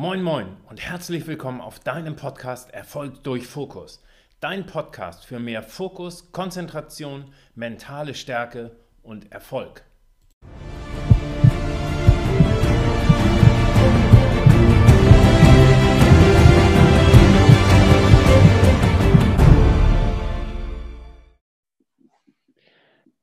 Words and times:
Moin 0.00 0.22
moin 0.22 0.56
und 0.70 0.80
herzlich 0.80 1.26
willkommen 1.26 1.60
auf 1.60 1.78
deinem 1.78 2.16
Podcast 2.16 2.70
Erfolg 2.70 3.22
durch 3.22 3.46
Fokus. 3.46 4.02
Dein 4.40 4.64
Podcast 4.64 5.26
für 5.26 5.38
mehr 5.38 5.62
Fokus, 5.62 6.32
Konzentration, 6.32 7.34
mentale 7.54 8.14
Stärke 8.14 8.74
und 9.02 9.30
Erfolg. 9.30 9.84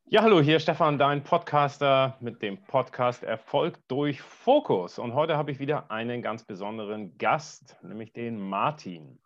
Ja, 0.09 0.21
hallo, 0.21 0.39
hier 0.39 0.61
Stefan, 0.61 0.97
dein 0.97 1.21
Podcaster 1.21 2.15
mit 2.21 2.41
dem 2.41 2.63
Podcast 2.63 3.23
Erfolg 3.23 3.77
durch 3.89 4.21
Fokus. 4.21 4.99
Und 4.99 5.13
heute 5.13 5.35
habe 5.35 5.51
ich 5.51 5.59
wieder 5.59 5.91
einen 5.91 6.21
ganz 6.21 6.45
besonderen 6.45 7.17
Gast, 7.17 7.75
nämlich 7.83 8.13
den 8.13 8.39
Martin. 8.39 9.19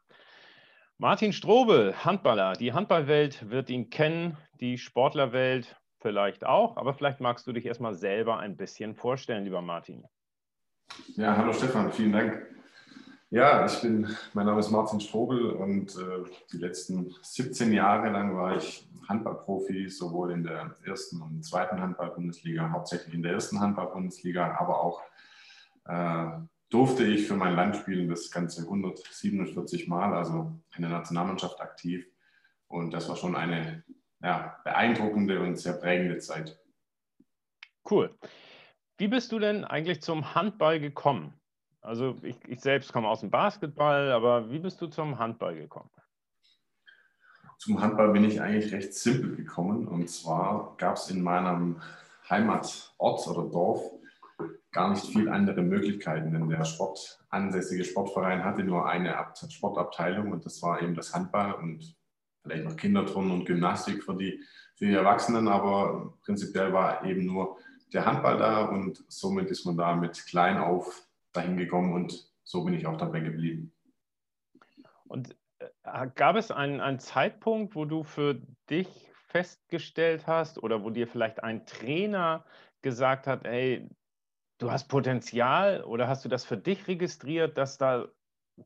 Martin 0.98 1.34
Strobel, 1.34 1.94
Handballer. 2.04 2.54
Die 2.54 2.74
Handballwelt 2.74 3.48
wird 3.48 3.70
ihn 3.70 3.92
kennen, 3.92 4.38
die 4.60 4.80
Sportlerwelt 4.80 5.80
vielleicht 6.00 6.48
auch, 6.48 6.78
aber 6.78 6.96
vielleicht 6.96 7.20
magst 7.20 7.46
du 7.46 7.54
dich 7.54 7.68
erstmal 7.68 7.94
selber 7.94 8.40
ein 8.40 8.58
bisschen 8.58 8.96
vorstellen, 8.96 9.44
lieber 9.44 9.62
Martin. 9.62 10.04
Ja, 11.16 11.38
hallo 11.38 11.54
Stefan, 11.54 11.92
vielen 11.92 12.12
Dank. 12.12 12.44
Ja, 13.34 13.66
ich 13.66 13.82
bin, 13.82 14.14
mein 14.34 14.46
Name 14.46 14.60
ist 14.60 14.72
Martin 14.72 15.00
Strobel 15.00 15.52
und 15.52 15.96
äh, 15.96 16.30
die 16.52 16.58
letzten 16.58 17.16
17 17.22 17.72
Jahre 17.72 18.10
lang 18.10 18.36
war 18.36 18.58
ich 18.58 18.86
Handballprofi, 19.08 19.90
sowohl 19.90 20.34
in 20.34 20.44
der 20.44 20.76
ersten 20.84 21.22
und 21.22 21.42
zweiten 21.42 21.80
Handball-Bundesliga, 21.80 22.70
hauptsächlich 22.72 23.14
in 23.14 23.24
der 23.24 23.32
ersten 23.32 23.62
Handball-Bundesliga, 23.62 24.58
aber 24.60 24.82
auch 24.82 25.02
äh, 25.86 26.26
durfte 26.70 27.06
ich 27.06 27.26
für 27.26 27.38
mein 27.38 27.56
Land 27.56 27.78
spielen, 27.78 28.10
das 28.10 28.30
ganze 28.32 28.64
147 28.64 29.88
Mal, 29.88 30.14
also 30.14 30.52
in 30.76 30.82
der 30.82 30.92
Nationalmannschaft 30.92 31.62
aktiv. 31.62 32.06
Und 32.68 32.92
das 32.92 33.08
war 33.08 33.16
schon 33.16 33.38
eine 33.38 33.86
ja, 34.22 34.58
beeindruckende 34.66 35.40
und 35.40 35.56
sehr 35.56 35.74
prägende 35.74 36.18
Zeit. 36.18 36.60
Cool. 37.90 38.14
Wie 38.98 39.08
bist 39.08 39.32
du 39.32 39.40
denn 39.40 39.64
eigentlich 39.64 40.02
zum 40.02 40.36
Handball 40.36 40.82
gekommen? 40.82 41.41
Also 41.82 42.16
ich, 42.22 42.38
ich 42.48 42.62
selbst 42.62 42.94
komme 42.94 43.08
aus 43.08 43.22
dem 43.22 43.32
Basketball, 43.32 44.12
aber 44.12 44.50
wie 44.52 44.60
bist 44.60 44.80
du 44.82 44.88
zum 44.88 45.18
Handball 45.18 45.56
gekommen? 45.56 45.90
Zum 47.58 47.82
Handball 47.82 48.12
bin 48.12 48.24
ich 48.24 48.42
eigentlich 48.42 48.72
recht 48.72 48.94
simpel 48.94 49.36
gekommen. 49.36 49.88
Und 49.88 50.10
zwar 50.10 50.76
gab 50.78 50.96
es 50.96 51.10
in 51.10 51.22
meinem 51.22 51.82
Heimatort 52.30 53.28
oder 53.28 53.50
Dorf 53.50 53.84
gar 54.72 54.90
nicht 54.90 55.06
viel 55.06 55.30
andere 55.30 55.62
Möglichkeiten, 55.62 56.32
denn 56.32 56.50
der 56.50 56.64
Sport, 56.66 57.20
ansässige 57.30 57.84
Sportverein 57.84 58.44
hatte 58.44 58.64
nur 58.64 58.88
eine 58.88 59.16
Sportabteilung 59.50 60.32
und 60.32 60.46
das 60.46 60.62
war 60.62 60.82
eben 60.82 60.96
das 60.96 61.14
Handball 61.14 61.54
und 61.54 61.96
vielleicht 62.42 62.64
noch 62.64 62.78
Kinderturnen 62.78 63.32
und 63.32 63.46
Gymnastik 63.46 64.04
für 64.04 64.16
die, 64.16 64.42
für 64.76 64.86
die 64.86 64.94
Erwachsenen, 64.94 65.48
aber 65.48 66.14
prinzipiell 66.24 66.72
war 66.74 67.04
eben 67.06 67.26
nur 67.26 67.58
der 67.94 68.06
Handball 68.06 68.38
da 68.38 68.66
und 68.66 69.04
somit 69.10 69.52
ist 69.52 69.66
man 69.66 69.78
da 69.78 69.96
mit 69.96 70.26
klein 70.26 70.58
auf 70.58 71.06
dahin 71.34 71.58
gekommen 71.58 71.94
und 71.94 72.30
so 72.44 72.64
bin 72.64 72.74
ich 72.74 72.86
auch 72.86 72.98
dabei 72.98 73.22
geblieben. 73.22 73.74
Und 75.08 75.36
äh, 75.60 76.08
gab 76.16 76.36
es 76.36 76.52
einen, 76.52 76.82
einen 76.82 77.00
Zeitpunkt, 77.00 77.76
wo 77.76 77.86
du 77.86 78.04
für 78.04 78.42
dich 78.70 79.12
festgestellt 79.28 80.28
hast 80.28 80.62
oder 80.62 80.84
wo 80.84 80.90
dir 80.90 81.08
vielleicht 81.08 81.44
ein 81.44 81.66
Trainer 81.66 82.46
gesagt 82.82 83.28
hat, 83.28 83.46
hey, 83.46 83.90
du 84.58 84.72
hast 84.72 84.88
Potenzial 84.88 85.84
oder 85.84 86.08
hast 86.08 86.26
du 86.26 86.30
das 86.30 86.46
für 86.46 86.58
dich 86.58 86.88
registriert, 86.88 87.58
dass 87.58 87.78
da 87.78 88.08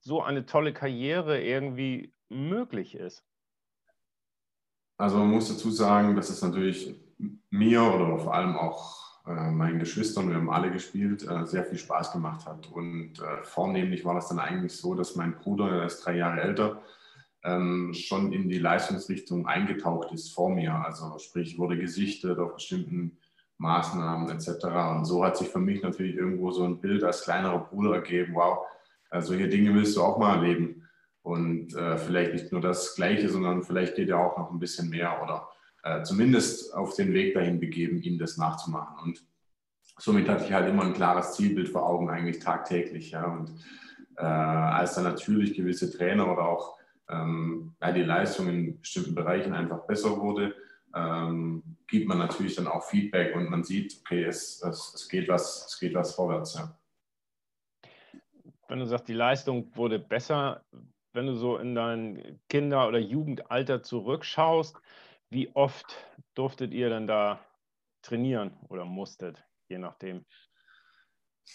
so 0.02 0.22
eine 0.22 0.46
tolle 0.46 0.74
Karriere 0.74 1.42
irgendwie 1.42 2.14
möglich 2.30 2.96
ist? 2.96 3.24
Also 4.98 5.18
man 5.18 5.30
muss 5.30 5.50
dazu 5.50 5.72
sagen, 5.72 6.16
dass 6.16 6.30
es 6.30 6.42
natürlich 6.42 6.96
mir 7.50 7.84
oder 7.84 8.18
vor 8.20 8.34
allem 8.34 8.58
auch 8.58 9.15
äh, 9.28 9.52
meinen 9.52 9.80
Geschwistern, 9.80 10.30
wir 10.30 10.36
haben 10.36 10.52
alle 10.52 10.72
gespielt, 10.72 11.28
äh, 11.28 11.46
sehr 11.46 11.66
viel 11.66 11.80
Spaß 11.80 12.12
gemacht 12.12 12.46
hat. 12.46 12.72
Und 12.72 13.20
äh, 13.20 13.44
vornehmlich 13.44 14.06
war 14.06 14.14
das 14.14 14.28
dann 14.28 14.40
eigentlich 14.40 14.74
so, 14.74 14.94
dass 14.94 15.16
mein 15.16 15.36
Bruder, 15.36 15.70
der 15.70 15.86
ist 15.86 16.06
drei 16.06 16.18
Jahre 16.18 16.42
älter, 16.42 16.82
ähm, 17.44 17.94
schon 17.94 18.32
in 18.34 18.50
die 18.50 18.60
Leistungsrichtung 18.60 19.48
eingetaucht 19.48 20.12
ist 20.14 20.34
vor 20.34 20.54
mir. 20.54 20.76
Also 20.76 21.18
sprich, 21.18 21.58
wurde 21.58 21.78
gesichtet 21.78 22.38
auf 22.38 22.54
bestimmten 22.54 23.18
Maßnahmen 23.58 24.30
etc. 24.30 24.66
Und 24.96 25.06
so 25.06 25.24
hat 25.26 25.38
sich 25.38 25.48
für 25.48 25.60
mich 25.60 25.82
natürlich 25.82 26.16
irgendwo 26.16 26.52
so 26.52 26.64
ein 26.64 26.80
Bild 26.80 27.04
als 27.04 27.24
kleinerer 27.24 27.60
Bruder 27.60 27.96
ergeben, 27.96 28.36
wow, 28.36 28.66
solche 29.20 29.48
Dinge 29.48 29.74
willst 29.74 29.96
du 29.96 30.04
auch 30.04 30.18
mal 30.18 30.36
erleben. 30.36 30.88
Und 31.22 31.74
äh, 31.76 31.98
vielleicht 31.98 32.34
nicht 32.34 32.52
nur 32.52 32.62
das 32.62 32.96
Gleiche, 32.96 33.30
sondern 33.30 33.64
vielleicht 33.64 33.96
geht 33.96 34.10
ja 34.10 34.18
auch 34.18 34.38
noch 34.38 34.52
ein 34.52 34.60
bisschen 34.60 34.90
mehr 34.90 35.24
oder 35.24 35.48
äh, 35.86 36.02
zumindest 36.02 36.74
auf 36.74 36.96
den 36.96 37.14
Weg 37.14 37.36
dahin 37.36 37.60
begeben, 37.60 38.02
ihm 38.02 38.18
das 38.18 38.38
nachzumachen. 38.38 38.98
Und 39.04 39.24
somit 40.00 40.28
hatte 40.28 40.46
ich 40.46 40.52
halt 40.52 40.68
immer 40.68 40.84
ein 40.84 40.94
klares 40.94 41.36
Zielbild 41.36 41.70
vor 41.70 41.88
Augen, 41.88 42.10
eigentlich 42.10 42.40
tagtäglich. 42.40 43.12
Ja. 43.12 43.26
Und 43.26 43.52
äh, 44.18 44.24
als 44.24 44.96
dann 44.96 45.04
natürlich 45.04 45.54
gewisse 45.54 45.96
Trainer 45.96 46.32
oder 46.32 46.44
auch 46.50 46.80
ähm, 47.08 47.76
ja, 47.80 47.92
die 47.92 48.02
Leistung 48.02 48.50
in 48.50 48.80
bestimmten 48.82 49.14
Bereichen 49.14 49.54
einfach 49.54 49.86
besser 49.86 50.18
wurde, 50.18 50.56
ähm, 50.96 51.62
gibt 51.88 52.08
man 52.08 52.18
natürlich 52.18 52.56
dann 52.56 52.68
auch 52.68 52.84
Feedback 52.84 53.36
und 53.36 53.52
man 53.52 53.64
sieht, 53.64 54.00
okay, 54.00 54.24
es, 54.24 54.64
es, 54.64 54.94
es, 54.96 55.08
geht, 55.08 55.28
was, 55.28 55.68
es 55.68 55.80
geht 55.80 55.94
was 55.94 56.16
vorwärts. 56.16 56.56
Ja. 56.56 56.76
Wenn 58.68 58.80
du 58.80 58.88
sagst, 58.88 59.08
die 59.08 59.14
Leistung 59.14 59.70
wurde 59.76 60.00
besser, 60.00 60.64
wenn 61.14 61.28
du 61.28 61.36
so 61.36 61.58
in 61.58 61.76
dein 61.76 62.40
Kinder- 62.50 62.88
oder 62.88 62.98
Jugendalter 62.98 63.84
zurückschaust, 63.84 64.78
wie 65.30 65.54
oft 65.56 65.96
durftet 66.34 66.74
ihr 66.74 66.90
denn 66.90 67.08
da 67.08 67.40
trainieren 68.02 68.58
oder 68.70 68.86
musstet, 68.86 69.44
je 69.68 69.78
nachdem? 69.78 70.26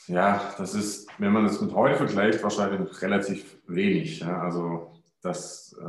Ja, 0.06 0.54
das 0.56 0.74
ist, 0.74 1.08
wenn 1.18 1.32
man 1.32 1.44
das 1.44 1.60
mit 1.60 1.74
heute 1.74 1.96
vergleicht, 1.96 2.42
wahrscheinlich 2.42 3.02
relativ 3.02 3.58
wenig. 3.66 4.20
Ja. 4.20 4.40
Also 4.40 4.92
das 5.20 5.76
äh, 5.80 5.84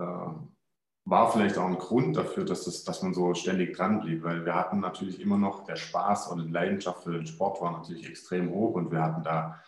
war 1.06 1.31
vielleicht 1.31 1.58
auch 1.58 1.68
ein 1.68 1.78
Grund 1.78 2.18
dafür, 2.18 2.46
dass, 2.46 2.66
das, 2.66 2.84
dass 2.84 3.02
man 3.03 3.14
so 3.14 3.34
ständig 3.34 3.75
dran 3.75 4.02
blieb, 4.02 4.24
weil 4.24 4.46
wir 4.46 4.56
hatten 4.56 4.80
natürlich 4.80 5.20
immer 5.20 5.38
noch 5.38 5.66
der 5.66 5.75
Spaß 5.75 6.28
und 6.28 6.46
die 6.46 6.52
Leidenschaft 6.52 7.03
für 7.03 7.14
den 7.14 7.25
Sport 7.25 7.62
war 7.62 7.72
natürlich 7.72 8.08
extrem 8.08 8.52
hoch 8.52 8.75
und 8.75 8.91
wir 8.91 9.02
hatten 9.02 9.24
da 9.24 9.62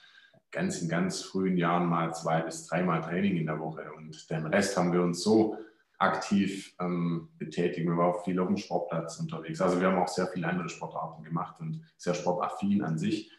ganz 0.52 0.82
in 0.82 0.90
ganz 0.90 1.22
frühen 1.22 1.58
Jahren 1.58 1.88
mal 1.88 2.14
zwei 2.14 2.42
bis 2.42 2.68
dreimal 2.68 3.02
Training 3.02 3.38
in 3.38 3.48
der 3.48 3.60
Woche 3.60 3.92
und 3.98 4.30
den 4.30 4.46
Rest 4.46 4.78
haben 4.78 4.94
wir 4.94 5.02
uns 5.02 5.24
so 5.24 5.58
aktiv 6.04 6.76
ähm, 6.80 7.30
betätigen. 7.38 7.90
Wir 7.90 7.98
waren 7.98 8.14
auch 8.14 8.24
viel 8.24 8.40
auf 8.40 8.48
dem 8.48 8.58
Sportplatz 8.58 9.20
unterwegs. 9.20 9.62
Also 9.62 9.80
wir 9.80 9.88
haben 9.88 9.98
auch 9.98 10.08
sehr 10.08 10.28
viele 10.28 10.48
andere 10.48 10.70
Sportarten 10.70 11.24
gemacht 11.24 11.60
und 11.60 11.82
sehr 11.98 12.14
sportaffin 12.14 12.84
an 12.84 12.98
sich. 12.98 13.32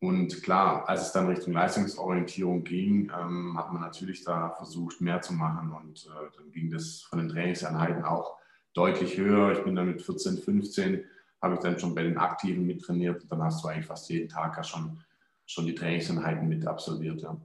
Und 0.00 0.42
klar, 0.42 0.88
als 0.88 1.02
es 1.02 1.12
dann 1.12 1.26
Richtung 1.26 1.52
Leistungsorientierung 1.52 2.62
ging, 2.62 3.10
ähm, 3.18 3.58
hat 3.58 3.72
man 3.72 3.82
natürlich 3.82 4.24
da 4.24 4.50
versucht, 4.50 5.00
mehr 5.00 5.20
zu 5.22 5.32
machen. 5.32 5.72
Und 5.72 6.06
äh, 6.06 6.36
dann 6.36 6.52
ging 6.52 6.70
das 6.70 7.02
von 7.02 7.18
den 7.18 7.28
Trainingseinheiten 7.28 8.04
auch 8.04 8.36
deutlich 8.74 9.16
höher. 9.16 9.52
Ich 9.52 9.64
bin 9.64 9.74
dann 9.74 9.88
mit 9.88 10.02
14, 10.02 10.38
15, 10.38 11.04
habe 11.42 11.54
ich 11.54 11.60
dann 11.60 11.78
schon 11.78 11.94
bei 11.94 12.04
den 12.04 12.16
Aktiven 12.16 12.64
mittrainiert. 12.64 13.22
Und 13.22 13.32
dann 13.32 13.42
hast 13.42 13.64
du 13.64 13.68
eigentlich 13.68 13.86
fast 13.86 14.08
jeden 14.08 14.28
Tag 14.28 14.56
ja 14.56 14.62
schon, 14.62 15.02
schon 15.46 15.66
die 15.66 15.74
Trainingseinheiten 15.74 16.48
mit 16.48 16.66
absolviert. 16.66 17.22
Ja 17.22 17.36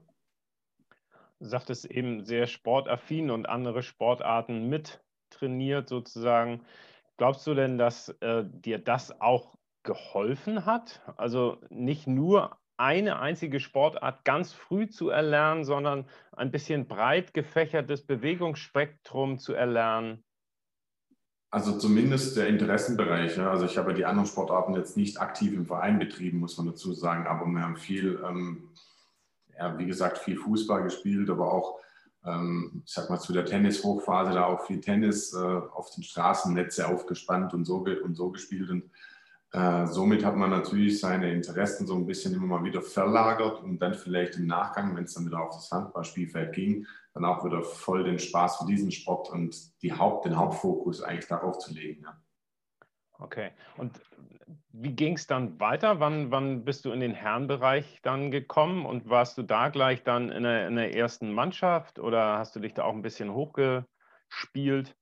sagt 1.44 1.70
es 1.70 1.86
eben 1.86 2.26
sehr 2.26 2.48
sportaffin 2.48 3.30
und 3.30 3.48
andere 3.48 3.84
Sportarten 3.84 4.70
mit 4.70 5.04
trainiert 5.30 5.90
sozusagen. 5.90 6.62
Glaubst 7.18 7.46
du 7.46 7.54
denn, 7.54 7.78
dass 7.78 8.10
äh, 8.22 8.44
dir 8.46 8.80
das 8.80 9.20
auch 9.22 9.56
geholfen 9.84 10.66
hat? 10.66 11.02
Also 11.18 11.58
nicht 11.70 12.08
nur 12.08 12.58
eine 12.78 13.20
einzige 13.20 13.60
Sportart 13.60 14.26
ganz 14.26 14.54
früh 14.54 14.90
zu 14.90 15.10
erlernen, 15.10 15.64
sondern 15.64 16.06
ein 16.32 16.52
bisschen 16.52 16.88
breit 16.88 17.34
gefächertes 17.34 18.06
Bewegungsspektrum 18.06 19.38
zu 19.38 19.54
erlernen? 19.54 20.24
Also 21.52 21.78
zumindest 21.78 22.36
der 22.36 22.48
Interessenbereich. 22.48 23.38
Ja. 23.38 23.52
Also 23.52 23.66
ich 23.66 23.78
habe 23.78 23.94
die 23.94 24.06
anderen 24.06 24.28
Sportarten 24.28 24.74
jetzt 24.74 24.98
nicht 24.98 25.22
aktiv 25.22 25.54
im 25.54 25.68
Verein 25.68 26.00
betrieben, 26.00 26.40
muss 26.40 26.58
man 26.58 26.66
dazu 26.66 26.94
sagen, 26.94 27.28
aber 27.28 27.46
wir 27.46 27.62
haben 27.62 27.78
viel 27.78 28.20
ähm, 28.28 28.70
ja, 29.58 29.78
wie 29.78 29.86
gesagt, 29.86 30.18
viel 30.18 30.38
Fußball 30.38 30.84
gespielt, 30.84 31.30
aber 31.30 31.52
auch, 31.52 31.80
ähm, 32.26 32.84
ich 32.86 32.94
sag 32.94 33.10
mal, 33.10 33.20
zu 33.20 33.34
der 33.34 33.46
Tennis-Hochphase 33.46 34.34
da 34.34 34.46
auch 34.46 34.66
viel 34.66 34.82
Tennis 34.82 35.34
äh, 35.34 35.38
auf 35.38 35.92
den 35.92 36.04
Straßennetze 36.04 36.88
aufgespannt 36.88 37.54
und 37.54 37.66
so, 37.66 37.78
und 37.78 38.16
so 38.16 38.32
gespielt. 38.32 38.70
Und 38.70 38.90
äh, 39.52 39.86
somit 39.86 40.26
hat 40.26 40.36
man 40.36 40.50
natürlich 40.50 41.00
seine 41.00 41.32
Interessen 41.32 41.86
so 41.86 41.96
ein 41.96 42.08
bisschen 42.08 42.34
immer 42.34 42.58
mal 42.58 42.64
wieder 42.64 42.82
verlagert 42.82 43.62
und 43.62 43.80
dann 43.80 43.94
vielleicht 43.94 44.36
im 44.38 44.48
Nachgang, 44.48 44.96
wenn 44.96 45.04
es 45.04 45.14
dann 45.14 45.28
wieder 45.28 45.42
auf 45.42 45.54
das 45.54 45.72
Handballspielfeld 45.72 46.54
ging, 46.54 46.88
dann 47.14 47.26
auch 47.26 47.46
wieder 47.46 47.62
voll 47.62 48.04
den 48.04 48.18
Spaß 48.18 48.58
für 48.58 48.66
diesen 48.66 48.92
Sport 48.92 49.30
und 49.30 49.82
die 49.84 49.94
Haupt, 49.94 50.26
den 50.26 50.36
Hauptfokus 50.36 51.04
eigentlich 51.04 51.28
darauf 51.28 51.60
zu 51.60 51.72
legen. 51.72 52.02
Ja. 52.04 52.20
Okay. 53.20 53.52
Und 53.78 54.02
wie 54.74 54.96
ging 54.96 55.14
es 55.14 55.28
dann 55.28 55.60
weiter? 55.60 56.00
Wann, 56.00 56.32
wann 56.32 56.66
bist 56.66 56.84
du 56.86 56.92
in 56.92 57.00
den 57.00 57.14
Herrenbereich 57.14 58.00
dann 58.02 58.32
gekommen 58.32 58.86
und 58.86 59.08
warst 59.08 59.38
du 59.38 59.44
da 59.44 59.70
gleich 59.70 60.04
dann 60.04 60.30
in 60.30 60.44
der, 60.44 60.68
in 60.68 60.76
der 60.76 60.96
ersten 60.96 61.32
Mannschaft 61.32 62.00
oder 62.00 62.40
hast 62.40 62.56
du 62.56 62.60
dich 62.60 62.74
da 62.74 62.84
auch 62.84 62.94
ein 62.94 63.04
bisschen 63.04 63.34
hochgespielt? 63.34 64.96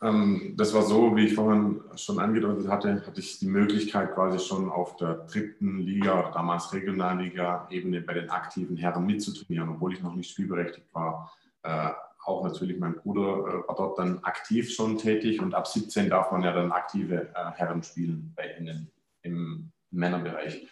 Ähm, 0.00 0.54
das 0.56 0.72
war 0.72 0.82
so, 0.82 1.14
wie 1.14 1.26
ich 1.26 1.34
vorhin 1.34 1.82
schon 1.96 2.18
angedeutet 2.18 2.66
hatte, 2.68 3.06
hatte 3.06 3.20
ich 3.20 3.38
die 3.38 3.46
Möglichkeit 3.46 4.14
quasi 4.14 4.38
schon 4.38 4.70
auf 4.70 4.96
der 4.96 5.26
dritten 5.26 5.78
Liga 5.80 6.30
damals 6.32 6.72
Regionalliga-Ebene 6.72 8.00
bei 8.00 8.14
den 8.14 8.30
aktiven 8.30 8.78
Herren 8.78 9.04
mitzutrainieren, 9.04 9.68
obwohl 9.68 9.92
ich 9.92 10.02
noch 10.02 10.14
nicht 10.14 10.30
spielberechtigt 10.30 10.92
war. 10.94 11.30
Äh, 11.62 11.90
auch 12.24 12.44
natürlich 12.44 12.78
mein 12.78 12.94
Bruder 12.94 13.22
äh, 13.22 13.68
war 13.68 13.74
dort 13.76 13.98
dann 13.98 14.22
aktiv 14.24 14.72
schon 14.72 14.98
tätig 14.98 15.40
und 15.40 15.54
ab 15.54 15.66
17 15.66 16.10
darf 16.10 16.30
man 16.30 16.42
ja 16.42 16.52
dann 16.52 16.72
aktive 16.72 17.28
äh, 17.34 17.50
Herren 17.54 17.82
spielen 17.82 18.32
bei 18.36 18.54
ihnen 18.58 18.90
im 19.22 19.70
Männerbereich. 19.90 20.66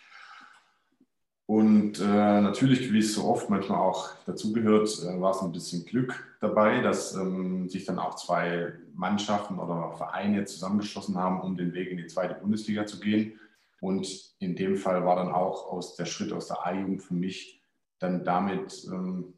Und 1.46 2.00
äh, 2.00 2.40
natürlich, 2.40 2.92
wie 2.92 3.00
es 3.00 3.14
so 3.14 3.24
oft 3.24 3.50
manchmal 3.50 3.78
auch 3.78 4.10
dazugehört, 4.24 4.88
äh, 5.02 5.20
war 5.20 5.32
es 5.32 5.42
ein 5.42 5.52
bisschen 5.52 5.84
Glück 5.84 6.36
dabei, 6.40 6.80
dass 6.80 7.14
ähm, 7.14 7.68
sich 7.68 7.84
dann 7.84 7.98
auch 7.98 8.14
zwei 8.14 8.72
Mannschaften 8.94 9.58
oder 9.58 9.92
Vereine 9.96 10.44
zusammengeschlossen 10.44 11.18
haben, 11.18 11.40
um 11.40 11.56
den 11.56 11.74
Weg 11.74 11.90
in 11.90 11.98
die 11.98 12.06
zweite 12.06 12.34
Bundesliga 12.34 12.86
zu 12.86 13.00
gehen. 13.00 13.38
Und 13.80 14.34
in 14.38 14.54
dem 14.54 14.76
Fall 14.76 15.04
war 15.04 15.16
dann 15.16 15.32
auch 15.32 15.70
aus 15.70 15.96
der 15.96 16.06
Schritt 16.06 16.32
aus 16.32 16.46
der 16.46 16.64
A-Jugend 16.64 17.02
für 17.02 17.14
mich 17.14 17.60
dann 17.98 18.24
damit 18.24 18.86
ähm, 18.90 19.34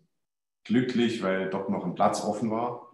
glücklich, 0.65 1.23
weil 1.23 1.51
dort 1.51 1.71
noch 1.71 1.85
ein 1.85 1.95
Platz 1.95 2.23
offen 2.25 2.51
war 2.51 2.91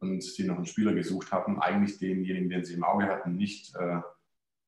und 0.00 0.22
sie 0.22 0.44
noch 0.44 0.56
einen 0.56 0.66
Spieler 0.66 0.94
gesucht 0.94 1.32
hatten, 1.32 1.58
eigentlich 1.58 1.98
denjenigen, 1.98 2.48
den 2.48 2.64
sie 2.64 2.74
im 2.74 2.84
Auge 2.84 3.06
hatten, 3.06 3.36
nicht 3.36 3.74
äh, 3.76 4.00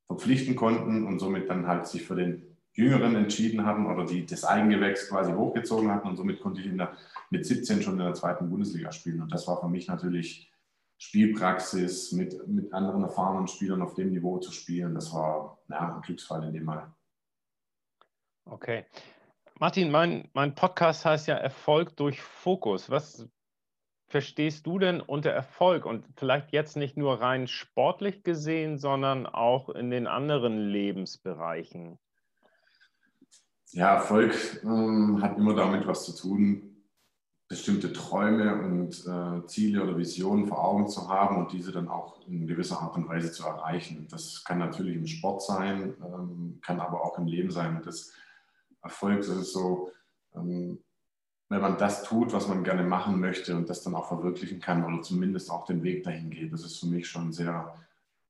verpflichten 0.06 0.56
konnten 0.56 1.06
und 1.06 1.18
somit 1.18 1.48
dann 1.48 1.66
halt 1.66 1.86
sich 1.86 2.02
für 2.02 2.16
den 2.16 2.56
Jüngeren 2.74 3.14
entschieden 3.16 3.66
hatten 3.66 3.86
oder 3.86 4.04
die 4.04 4.24
das 4.24 4.44
Eigengewächs 4.44 5.08
quasi 5.08 5.32
hochgezogen 5.32 5.90
hatten 5.90 6.08
und 6.08 6.16
somit 6.16 6.40
konnte 6.40 6.60
ich 6.60 6.74
der, 6.74 6.96
mit 7.30 7.44
17 7.44 7.82
schon 7.82 7.94
in 7.94 8.04
der 8.04 8.14
zweiten 8.14 8.48
Bundesliga 8.48 8.92
spielen 8.92 9.22
und 9.22 9.32
das 9.32 9.46
war 9.46 9.60
für 9.60 9.68
mich 9.68 9.88
natürlich 9.88 10.50
Spielpraxis 10.98 12.12
mit, 12.12 12.46
mit 12.46 12.72
anderen 12.72 13.02
erfahrenen 13.02 13.48
Spielern 13.48 13.82
auf 13.82 13.94
dem 13.94 14.10
Niveau 14.10 14.38
zu 14.38 14.52
spielen, 14.52 14.94
das 14.94 15.12
war 15.12 15.58
ja, 15.68 15.96
ein 15.96 16.00
Glücksfall 16.02 16.44
in 16.44 16.52
dem 16.52 16.64
Mal. 16.64 16.94
Okay. 18.44 18.86
Martin, 19.58 19.90
mein, 19.90 20.28
mein 20.34 20.54
Podcast 20.54 21.04
heißt 21.04 21.28
ja 21.28 21.36
Erfolg 21.36 21.96
durch 21.96 22.20
Fokus. 22.20 22.90
Was 22.90 23.28
verstehst 24.08 24.66
du 24.66 24.78
denn 24.78 25.00
unter 25.00 25.30
Erfolg 25.30 25.86
und 25.86 26.04
vielleicht 26.16 26.52
jetzt 26.52 26.76
nicht 26.76 26.96
nur 26.96 27.20
rein 27.20 27.48
sportlich 27.48 28.22
gesehen, 28.22 28.78
sondern 28.78 29.26
auch 29.26 29.70
in 29.70 29.90
den 29.90 30.06
anderen 30.06 30.58
Lebensbereichen? 30.58 31.98
Ja, 33.70 33.94
Erfolg 33.94 34.34
ähm, 34.64 35.22
hat 35.22 35.38
immer 35.38 35.54
damit 35.54 35.86
was 35.86 36.04
zu 36.04 36.14
tun, 36.14 36.72
bestimmte 37.48 37.92
Träume 37.92 38.54
und 38.62 39.06
äh, 39.06 39.46
Ziele 39.46 39.82
oder 39.82 39.96
Visionen 39.96 40.46
vor 40.46 40.62
Augen 40.62 40.88
zu 40.88 41.08
haben 41.08 41.38
und 41.38 41.52
diese 41.52 41.72
dann 41.72 41.88
auch 41.88 42.26
in 42.26 42.46
gewisser 42.46 42.80
Art 42.80 42.96
und 42.96 43.08
Weise 43.08 43.32
zu 43.32 43.44
erreichen. 43.44 44.08
Das 44.10 44.44
kann 44.44 44.58
natürlich 44.58 44.96
im 44.96 45.06
Sport 45.06 45.42
sein, 45.42 45.94
ähm, 46.04 46.58
kann 46.60 46.80
aber 46.80 47.02
auch 47.02 47.18
im 47.18 47.26
Leben 47.26 47.50
sein. 47.50 47.80
Das 47.82 48.12
Erfolg, 48.82 49.18
das 49.18 49.28
ist 49.28 49.52
so, 49.52 49.90
ähm, 50.34 50.78
wenn 51.48 51.60
man 51.60 51.76
das 51.76 52.02
tut, 52.04 52.32
was 52.32 52.48
man 52.48 52.64
gerne 52.64 52.82
machen 52.82 53.20
möchte 53.20 53.54
und 53.56 53.68
das 53.68 53.82
dann 53.82 53.94
auch 53.94 54.08
verwirklichen 54.08 54.60
kann 54.60 54.84
oder 54.84 55.02
zumindest 55.02 55.50
auch 55.50 55.66
den 55.66 55.82
Weg 55.82 56.02
dahin 56.02 56.30
geht. 56.30 56.52
Das 56.52 56.64
ist 56.64 56.80
für 56.80 56.86
mich 56.86 57.06
schon 57.06 57.32
sehr, 57.32 57.74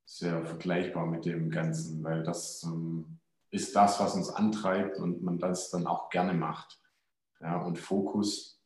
sehr 0.04 0.44
vergleichbar 0.44 1.06
mit 1.06 1.24
dem 1.24 1.50
Ganzen, 1.50 2.02
weil 2.02 2.24
das 2.24 2.64
ähm, 2.64 3.18
ist 3.50 3.76
das, 3.76 4.00
was 4.00 4.14
uns 4.14 4.30
antreibt 4.30 4.98
und 4.98 5.22
man 5.22 5.38
das 5.38 5.70
dann 5.70 5.86
auch 5.86 6.10
gerne 6.10 6.34
macht. 6.34 6.80
Ja, 7.40 7.58
und 7.62 7.78
Fokus, 7.78 8.60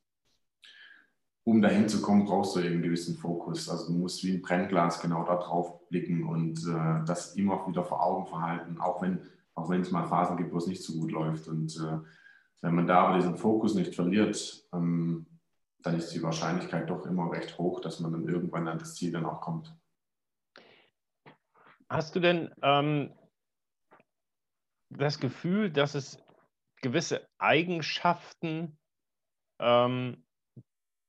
um 1.44 1.61
dahin 1.61 1.88
zu 1.88 2.00
kommen, 2.00 2.25
brauchst 2.25 2.56
du 2.56 2.61
eben 2.61 2.75
einen 2.75 2.83
gewissen 2.83 3.17
Fokus. 3.17 3.69
Also 3.69 3.87
du 3.87 3.99
musst 3.99 4.25
wie 4.25 4.33
ein 4.33 4.43
Brennglas 4.43 5.00
genau 5.00 5.25
da 5.25 5.37
drauf 5.37 5.87
blicken 5.88 6.25
und 6.27 6.59
äh, 6.67 7.05
das 7.05 7.35
immer 7.35 7.67
wieder 7.69 7.85
vor 7.85 8.03
Augen 8.03 8.27
verhalten, 8.27 8.81
auch 8.81 9.03
wenn 9.03 9.21
auch 9.56 9.70
wenn 9.70 9.81
es 9.81 9.91
mal 9.91 10.06
Phasen 10.06 10.37
gibt, 10.37 10.53
wo 10.53 10.58
es 10.58 10.67
nicht 10.67 10.85
so 10.85 10.93
gut 11.00 11.11
läuft. 11.11 11.49
Und 11.49 11.75
äh, 11.76 11.99
wenn 12.61 12.75
man 12.75 12.87
da 12.87 13.06
aber 13.06 13.17
diesen 13.17 13.37
Fokus 13.37 13.75
nicht 13.75 13.94
verliert, 13.94 14.64
ähm, 14.73 15.26
dann 15.82 15.97
ist 15.97 16.11
die 16.11 16.23
Wahrscheinlichkeit 16.23 16.91
doch 16.91 17.06
immer 17.06 17.32
recht 17.32 17.58
hoch, 17.58 17.81
dass 17.81 18.00
man 18.00 18.12
dann 18.12 18.29
irgendwann 18.29 18.69
an 18.69 18.79
das 18.79 18.94
Ziel 18.94 19.12
dann 19.12 19.25
auch 19.26 19.41
kommt. 19.41 19.75
Hast 21.88 22.14
du 22.14 22.20
denn 22.20 22.53
ähm, 22.62 23.14
das 24.91 25.19
Gefühl, 25.20 25.70
dass 25.70 25.94
es 25.94 26.19
gewisse 26.82 27.26
Eigenschaften, 27.38 28.79
ähm, 29.59 30.25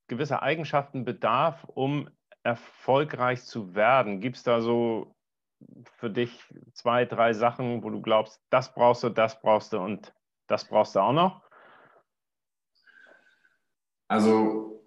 gewisse 0.08 0.42
Eigenschaften 0.42 1.04
bedarf, 1.04 1.64
um 1.66 2.10
erfolgreich 2.44 3.44
zu 3.44 3.76
werden? 3.76 4.22
Gibt 4.22 4.38
es 4.38 4.44
da 4.44 4.62
so 4.62 5.17
für 5.98 6.10
dich 6.10 6.44
zwei, 6.74 7.06
drei 7.06 7.34
Sachen, 7.34 7.84
wo 7.84 7.90
du 7.90 8.02
glaubst, 8.02 8.42
das 8.50 8.74
brauchst 8.74 9.04
du, 9.04 9.10
das 9.10 9.40
brauchst 9.42 9.74
du 9.74 9.80
und 9.80 10.14
das 10.48 10.66
brauchst 10.66 10.96
du 10.96 11.00
auch 11.00 11.14
noch? 11.14 11.42
Also 14.08 14.84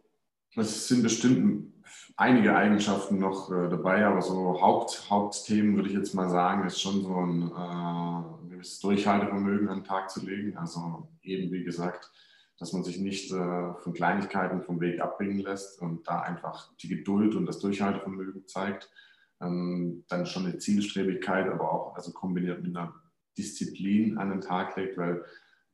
es 0.57 0.89
sind 0.89 1.03
bestimmt 1.03 1.75
einige 2.17 2.55
Eigenschaften 2.55 3.19
noch 3.19 3.51
äh, 3.51 3.69
dabei, 3.69 4.05
aber 4.05 4.23
so 4.23 4.61
Haupt, 4.61 5.11
Hauptthemen 5.11 5.77
würde 5.77 5.89
ich 5.89 5.95
jetzt 5.95 6.15
mal 6.15 6.29
sagen, 6.29 6.67
ist 6.67 6.81
schon 6.81 7.03
so 7.03 7.17
ein 7.17 7.51
äh, 7.51 8.51
gewisses 8.51 8.81
Durchhaltevermögen 8.81 9.69
an 9.69 9.79
den 9.79 9.85
Tag 9.85 10.11
zu 10.11 10.25
legen. 10.25 10.57
Also 10.57 11.09
eben 11.23 11.53
wie 11.53 11.65
gesagt, 11.65 12.11
dass 12.59 12.73
man 12.73 12.85
sich 12.85 12.99
nicht 12.99 13.33
äh, 13.33 13.75
von 13.75 13.93
Kleinigkeiten 13.93 14.63
vom 14.63 14.81
Weg 14.81 15.01
abbringen 15.01 15.41
lässt 15.41 15.81
und 15.81 16.07
da 16.07 16.21
einfach 16.21 16.73
die 16.77 16.89
Geduld 16.89 17.35
und 17.35 17.47
das 17.47 17.59
Durchhaltevermögen 17.59 18.47
zeigt 18.47 18.91
ähm, 19.41 20.05
dann 20.09 20.27
schon 20.27 20.47
eine 20.47 20.59
Zielstrebigkeit, 20.59 21.49
aber 21.49 21.73
auch 21.73 21.95
also 21.95 22.13
kombiniert 22.13 22.63
mit 22.63 22.77
einer 22.77 22.95
Disziplin 23.37 24.19
an 24.19 24.31
den 24.31 24.41
Tag 24.41 24.77
legt, 24.77 24.99
weil 24.99 25.25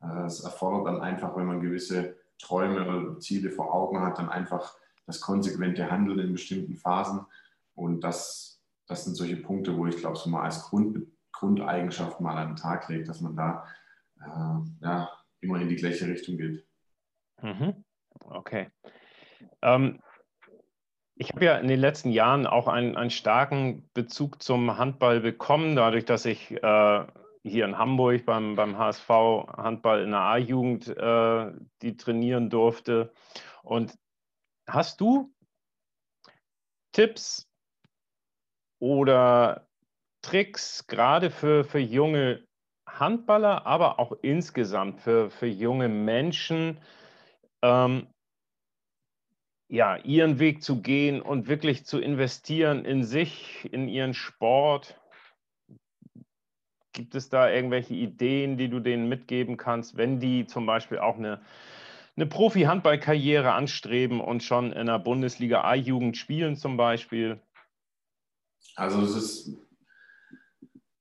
äh, 0.02 0.24
es 0.24 0.40
erfordert 0.40 0.86
dann 0.86 1.00
einfach, 1.00 1.36
wenn 1.36 1.46
man 1.46 1.60
gewisse 1.60 2.16
Träume 2.38 2.86
oder 2.86 3.18
Ziele 3.18 3.50
vor 3.50 3.74
Augen 3.74 4.00
hat, 4.00 4.18
dann 4.18 4.28
einfach 4.28 4.76
das 5.06 5.20
konsequente 5.20 5.90
Handeln 5.90 6.18
in 6.18 6.32
bestimmten 6.32 6.76
Phasen. 6.76 7.24
Und 7.74 8.02
das, 8.02 8.60
das 8.86 9.04
sind 9.04 9.14
solche 9.14 9.36
Punkte, 9.36 9.76
wo 9.76 9.86
ich 9.86 9.96
glaube, 9.96 10.16
so 10.16 10.28
mal 10.28 10.42
als 10.42 10.62
Grund, 10.64 11.06
Grundeigenschaft 11.32 12.20
mal 12.20 12.36
an 12.36 12.50
den 12.50 12.56
Tag 12.56 12.88
legt, 12.88 13.08
dass 13.08 13.20
man 13.20 13.36
da 13.36 13.66
äh, 14.20 14.84
ja, 14.84 15.10
immer 15.40 15.60
in 15.60 15.68
die 15.68 15.76
gleiche 15.76 16.06
Richtung 16.06 16.36
geht. 16.36 16.66
Mhm. 17.42 17.84
Okay. 18.20 18.70
Ähm, 19.62 20.00
ich 21.18 21.30
habe 21.32 21.46
ja 21.46 21.56
in 21.56 21.68
den 21.68 21.80
letzten 21.80 22.10
Jahren 22.10 22.46
auch 22.46 22.68
einen, 22.68 22.96
einen 22.96 23.10
starken 23.10 23.88
Bezug 23.94 24.42
zum 24.42 24.76
Handball 24.76 25.20
bekommen, 25.20 25.74
dadurch, 25.74 26.04
dass 26.04 26.26
ich 26.26 26.50
äh, 26.50 27.06
hier 27.42 27.64
in 27.64 27.78
Hamburg 27.78 28.26
beim, 28.26 28.54
beim 28.54 28.76
HSV 28.76 29.08
Handball 29.08 30.02
in 30.02 30.10
der 30.10 30.20
A-Jugend 30.20 30.88
äh, 30.88 31.52
die 31.80 31.96
trainieren 31.96 32.50
durfte. 32.50 33.12
Und 33.62 33.98
hast 34.68 35.00
du 35.00 35.32
Tipps 36.92 37.48
oder 38.78 39.66
Tricks 40.20 40.86
gerade 40.86 41.30
für, 41.30 41.64
für 41.64 41.78
junge 41.78 42.44
Handballer, 42.86 43.66
aber 43.66 43.98
auch 43.98 44.12
insgesamt 44.20 45.00
für, 45.00 45.30
für 45.30 45.46
junge 45.46 45.88
Menschen, 45.88 46.78
ähm, 47.62 48.08
ja, 49.68 49.96
ihren 49.96 50.38
Weg 50.38 50.62
zu 50.62 50.80
gehen 50.80 51.20
und 51.20 51.48
wirklich 51.48 51.84
zu 51.84 51.98
investieren 51.98 52.84
in 52.84 53.04
sich, 53.04 53.68
in 53.72 53.88
ihren 53.88 54.14
Sport? 54.14 55.00
Gibt 56.92 57.14
es 57.14 57.28
da 57.28 57.50
irgendwelche 57.50 57.94
Ideen, 57.94 58.56
die 58.56 58.68
du 58.68 58.80
denen 58.80 59.08
mitgeben 59.08 59.56
kannst, 59.56 59.96
wenn 59.96 60.18
die 60.18 60.46
zum 60.46 60.66
Beispiel 60.66 60.98
auch 60.98 61.16
eine, 61.16 61.40
eine 62.16 62.26
Profi-Handballkarriere 62.26 63.52
anstreben 63.52 64.20
und 64.20 64.42
schon 64.42 64.72
in 64.72 64.86
der 64.86 64.98
Bundesliga 64.98 65.62
A-Jugend 65.62 66.16
spielen 66.16 66.56
zum 66.56 66.76
Beispiel? 66.76 67.40
Also 68.76 69.02
es 69.02 69.14
ist 69.14 69.65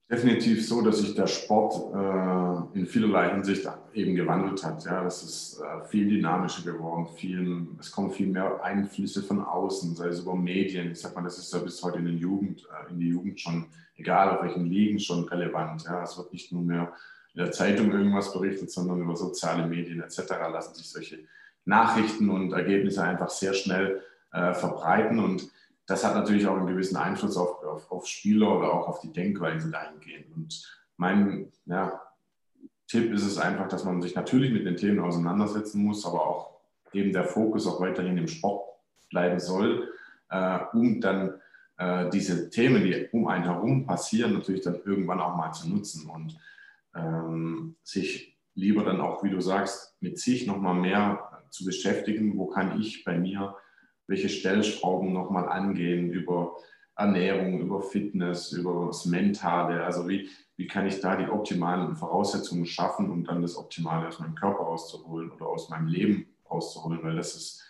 definitiv 0.09 0.67
so, 0.67 0.81
dass 0.81 0.99
sich 0.99 1.15
der 1.15 1.27
Sport 1.27 1.93
äh, 1.93 2.77
in 2.77 2.85
vielerlei 2.85 3.31
Hinsicht 3.31 3.67
eben 3.93 4.15
gewandelt 4.15 4.63
hat. 4.63 4.85
Ja, 4.85 5.03
das 5.03 5.23
ist 5.23 5.59
äh, 5.61 5.87
viel 5.87 6.07
dynamischer 6.07 6.63
geworden, 6.71 7.07
viel, 7.15 7.67
es 7.79 7.91
kommen 7.91 8.11
viel 8.11 8.27
mehr 8.27 8.63
Einflüsse 8.63 9.23
von 9.23 9.43
außen, 9.43 9.95
sei 9.95 10.07
es 10.07 10.21
über 10.21 10.35
Medien. 10.35 10.91
Ich 10.91 11.01
sag 11.01 11.15
mal, 11.15 11.23
das 11.23 11.39
ist 11.39 11.51
ja 11.51 11.59
bis 11.59 11.81
heute 11.81 11.97
in, 11.97 12.05
den 12.05 12.17
Jugend, 12.17 12.61
äh, 12.65 12.91
in 12.91 12.99
die 12.99 13.09
Jugend 13.09 13.39
schon, 13.39 13.65
egal 13.97 14.29
auf 14.29 14.43
welchen 14.43 14.65
Ligen, 14.65 14.99
schon 14.99 15.23
relevant. 15.25 15.83
Ja, 15.85 16.03
es 16.03 16.17
wird 16.17 16.31
nicht 16.31 16.51
nur 16.51 16.61
mehr 16.61 16.93
in 17.33 17.43
der 17.43 17.51
Zeitung 17.51 17.91
irgendwas 17.91 18.31
berichtet, 18.31 18.71
sondern 18.71 19.01
über 19.01 19.15
soziale 19.15 19.67
Medien 19.67 20.01
etc. 20.01 20.19
lassen 20.51 20.75
sich 20.75 20.89
solche 20.89 21.19
Nachrichten 21.65 22.29
und 22.29 22.53
Ergebnisse 22.53 23.03
einfach 23.03 23.29
sehr 23.29 23.53
schnell 23.53 24.01
äh, 24.31 24.53
verbreiten 24.53 25.17
und 25.19 25.49
das 25.87 26.03
hat 26.03 26.15
natürlich 26.15 26.47
auch 26.47 26.57
einen 26.57 26.67
gewissen 26.67 26.97
Einfluss 26.97 27.37
auf, 27.37 27.63
auf, 27.63 27.91
auf 27.91 28.07
Spieler 28.07 28.57
oder 28.57 28.73
auch 28.73 28.87
auf 28.87 28.99
die 29.01 29.11
Denkweise 29.11 29.69
dahingehend. 29.69 30.35
Und 30.35 30.81
mein 30.97 31.51
ja, 31.65 32.01
Tipp 32.87 33.11
ist 33.13 33.25
es 33.25 33.37
einfach, 33.37 33.67
dass 33.67 33.83
man 33.83 34.01
sich 34.01 34.15
natürlich 34.15 34.51
mit 34.51 34.65
den 34.65 34.77
Themen 34.77 34.99
auseinandersetzen 34.99 35.83
muss, 35.83 36.05
aber 36.05 36.25
auch 36.25 36.59
eben 36.93 37.13
der 37.13 37.25
Fokus 37.25 37.67
auch 37.67 37.79
weiterhin 37.81 38.17
im 38.17 38.27
Sport 38.27 38.67
bleiben 39.09 39.39
soll, 39.39 39.91
äh, 40.29 40.59
um 40.73 41.01
dann 41.01 41.35
äh, 41.77 42.09
diese 42.09 42.49
Themen, 42.49 42.83
die 42.83 43.07
um 43.11 43.27
einen 43.27 43.43
herum 43.43 43.85
passieren, 43.85 44.33
natürlich 44.33 44.61
dann 44.61 44.79
irgendwann 44.85 45.19
auch 45.19 45.35
mal 45.35 45.51
zu 45.51 45.69
nutzen 45.69 46.09
und 46.09 46.37
ähm, 46.95 47.75
sich 47.83 48.37
lieber 48.55 48.83
dann 48.83 49.01
auch, 49.01 49.23
wie 49.23 49.29
du 49.29 49.41
sagst, 49.41 49.95
mit 49.99 50.17
sich 50.17 50.47
nochmal 50.47 50.75
mehr 50.75 51.43
zu 51.49 51.65
beschäftigen, 51.65 52.37
wo 52.37 52.47
kann 52.47 52.79
ich 52.79 53.03
bei 53.03 53.17
mir 53.17 53.55
welche 54.07 54.29
Stellschrauben 54.29 55.13
nochmal 55.13 55.47
angehen 55.49 56.11
über 56.11 56.55
Ernährung, 56.95 57.59
über 57.59 57.81
Fitness, 57.81 58.51
über 58.51 58.87
das 58.87 59.05
Mentale. 59.05 59.83
Also 59.83 60.07
wie, 60.07 60.29
wie 60.55 60.67
kann 60.67 60.87
ich 60.87 61.01
da 61.01 61.15
die 61.15 61.29
optimalen 61.29 61.95
Voraussetzungen 61.95 62.65
schaffen, 62.65 63.11
um 63.11 63.23
dann 63.23 63.41
das 63.41 63.57
Optimale 63.57 64.07
aus 64.07 64.19
meinem 64.19 64.35
Körper 64.35 64.63
rauszuholen 64.63 65.31
oder 65.31 65.47
aus 65.47 65.69
meinem 65.69 65.87
Leben 65.87 66.27
rauszuholen, 66.49 67.03
weil 67.03 67.15
das 67.15 67.35
ist, 67.35 67.63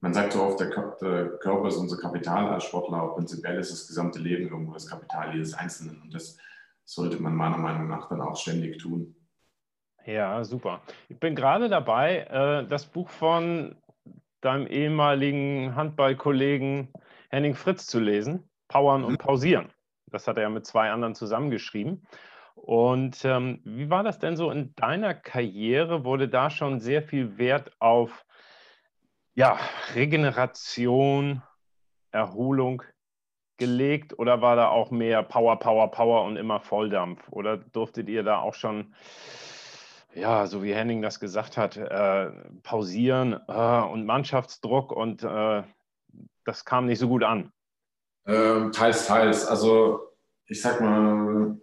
man 0.00 0.12
sagt 0.12 0.34
so 0.34 0.42
oft, 0.42 0.60
der, 0.60 0.68
Körper 0.68 1.68
ist 1.68 1.76
unser 1.76 1.96
Kapital 1.96 2.48
als 2.48 2.64
Sportler, 2.64 2.98
aber 2.98 3.14
prinzipiell 3.14 3.58
ist 3.58 3.72
das 3.72 3.86
gesamte 3.86 4.18
Leben 4.18 4.48
irgendwo 4.48 4.74
das 4.74 4.88
Kapital 4.88 5.32
jedes 5.32 5.54
Einzelnen 5.54 6.02
und 6.02 6.12
das 6.12 6.36
sollte 6.84 7.20
man 7.20 7.34
meiner 7.34 7.58
Meinung 7.58 7.88
nach 7.88 8.08
dann 8.08 8.20
auch 8.20 8.36
ständig 8.36 8.78
tun. 8.78 9.16
Ja, 10.04 10.44
super. 10.44 10.82
Ich 11.08 11.18
bin 11.18 11.34
gerade 11.34 11.68
dabei, 11.68 12.18
äh, 12.30 12.68
das 12.68 12.86
Buch 12.86 13.08
von 13.08 13.74
deinem 14.46 14.66
ehemaligen 14.66 15.74
Handballkollegen 15.74 16.92
Henning 17.30 17.54
Fritz 17.54 17.86
zu 17.86 18.00
lesen, 18.00 18.48
Powern 18.68 19.04
und 19.04 19.12
mhm. 19.12 19.18
Pausieren. 19.18 19.72
Das 20.06 20.28
hat 20.28 20.36
er 20.36 20.44
ja 20.44 20.48
mit 20.48 20.66
zwei 20.66 20.90
anderen 20.90 21.14
zusammengeschrieben. 21.14 22.06
Und 22.54 23.24
ähm, 23.24 23.60
wie 23.64 23.90
war 23.90 24.02
das 24.02 24.18
denn 24.18 24.36
so 24.36 24.50
in 24.50 24.74
deiner 24.76 25.14
Karriere? 25.14 26.04
Wurde 26.04 26.28
da 26.28 26.48
schon 26.48 26.80
sehr 26.80 27.02
viel 27.02 27.38
Wert 27.38 27.70
auf 27.80 28.24
ja, 29.34 29.58
Regeneration, 29.94 31.42
Erholung 32.12 32.82
gelegt 33.58 34.18
oder 34.18 34.40
war 34.40 34.56
da 34.56 34.68
auch 34.68 34.90
mehr 34.90 35.22
Power, 35.22 35.58
Power, 35.58 35.90
Power 35.90 36.24
und 36.24 36.36
immer 36.36 36.60
Volldampf? 36.60 37.28
Oder 37.30 37.58
durftet 37.58 38.08
ihr 38.08 38.22
da 38.22 38.38
auch 38.38 38.54
schon 38.54 38.94
ja, 40.16 40.46
so 40.46 40.62
wie 40.62 40.74
Henning 40.74 41.02
das 41.02 41.20
gesagt 41.20 41.56
hat, 41.56 41.76
äh, 41.76 42.30
pausieren 42.62 43.38
äh, 43.48 43.82
und 43.82 44.06
Mannschaftsdruck 44.06 44.92
und 44.92 45.22
äh, 45.22 45.62
das 46.44 46.64
kam 46.64 46.86
nicht 46.86 46.98
so 46.98 47.08
gut 47.08 47.22
an. 47.22 47.52
Ähm, 48.26 48.72
teils, 48.72 49.06
teils. 49.06 49.46
Also 49.46 50.00
ich 50.46 50.60
sag 50.60 50.80
mal, 50.80 51.58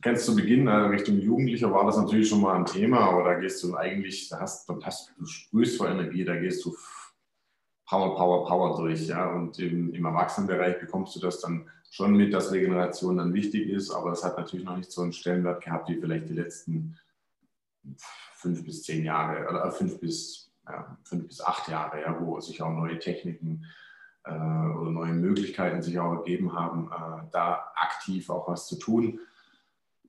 ganz 0.00 0.24
zu 0.24 0.36
Beginn 0.36 0.68
äh, 0.68 0.72
Richtung 0.72 1.18
Jugendlicher 1.18 1.72
war 1.72 1.84
das 1.86 1.96
natürlich 1.96 2.28
schon 2.28 2.40
mal 2.40 2.54
ein 2.54 2.66
Thema, 2.66 3.00
aber 3.00 3.24
da 3.24 3.34
gehst 3.34 3.62
du 3.64 3.76
eigentlich, 3.76 4.28
da 4.28 4.40
hast, 4.40 4.68
da 4.68 4.78
hast 4.82 5.12
du 5.18 5.26
sprühst 5.26 5.76
vor 5.76 5.88
Energie, 5.88 6.24
da 6.24 6.36
gehst 6.36 6.64
du 6.64 6.74
Power, 7.86 8.14
Power, 8.14 8.46
Power 8.46 8.76
durch. 8.76 9.08
Ja? 9.08 9.30
Und 9.32 9.58
im, 9.58 9.92
im 9.92 10.04
Erwachsenenbereich 10.04 10.78
bekommst 10.78 11.16
du 11.16 11.20
das 11.20 11.40
dann 11.40 11.68
schon 11.90 12.16
mit, 12.16 12.32
dass 12.32 12.52
Regeneration 12.52 13.16
dann 13.16 13.34
wichtig 13.34 13.68
ist, 13.68 13.90
aber 13.90 14.12
es 14.12 14.24
hat 14.24 14.36
natürlich 14.36 14.64
noch 14.64 14.76
nicht 14.76 14.90
so 14.90 15.02
einen 15.02 15.12
Stellenwert 15.12 15.62
gehabt 15.62 15.88
wie 15.88 16.00
vielleicht 16.00 16.28
die 16.28 16.34
letzten 16.34 16.98
fünf 18.34 18.64
bis 18.64 18.82
zehn 18.82 19.04
Jahre 19.04 19.48
oder 19.48 19.70
fünf 19.70 20.00
bis, 20.00 20.52
ja, 20.68 20.96
fünf 21.04 21.28
bis 21.28 21.40
acht 21.40 21.68
Jahre, 21.68 22.00
ja, 22.00 22.18
wo 22.20 22.40
sich 22.40 22.60
auch 22.62 22.70
neue 22.70 22.98
Techniken 22.98 23.64
äh, 24.24 24.30
oder 24.30 24.90
neue 24.90 25.12
Möglichkeiten 25.12 25.82
sich 25.82 25.98
auch 25.98 26.14
ergeben 26.14 26.52
haben, 26.52 26.90
äh, 26.90 27.28
da 27.32 27.72
aktiv 27.76 28.30
auch 28.30 28.48
was 28.48 28.66
zu 28.66 28.78
tun. 28.78 29.20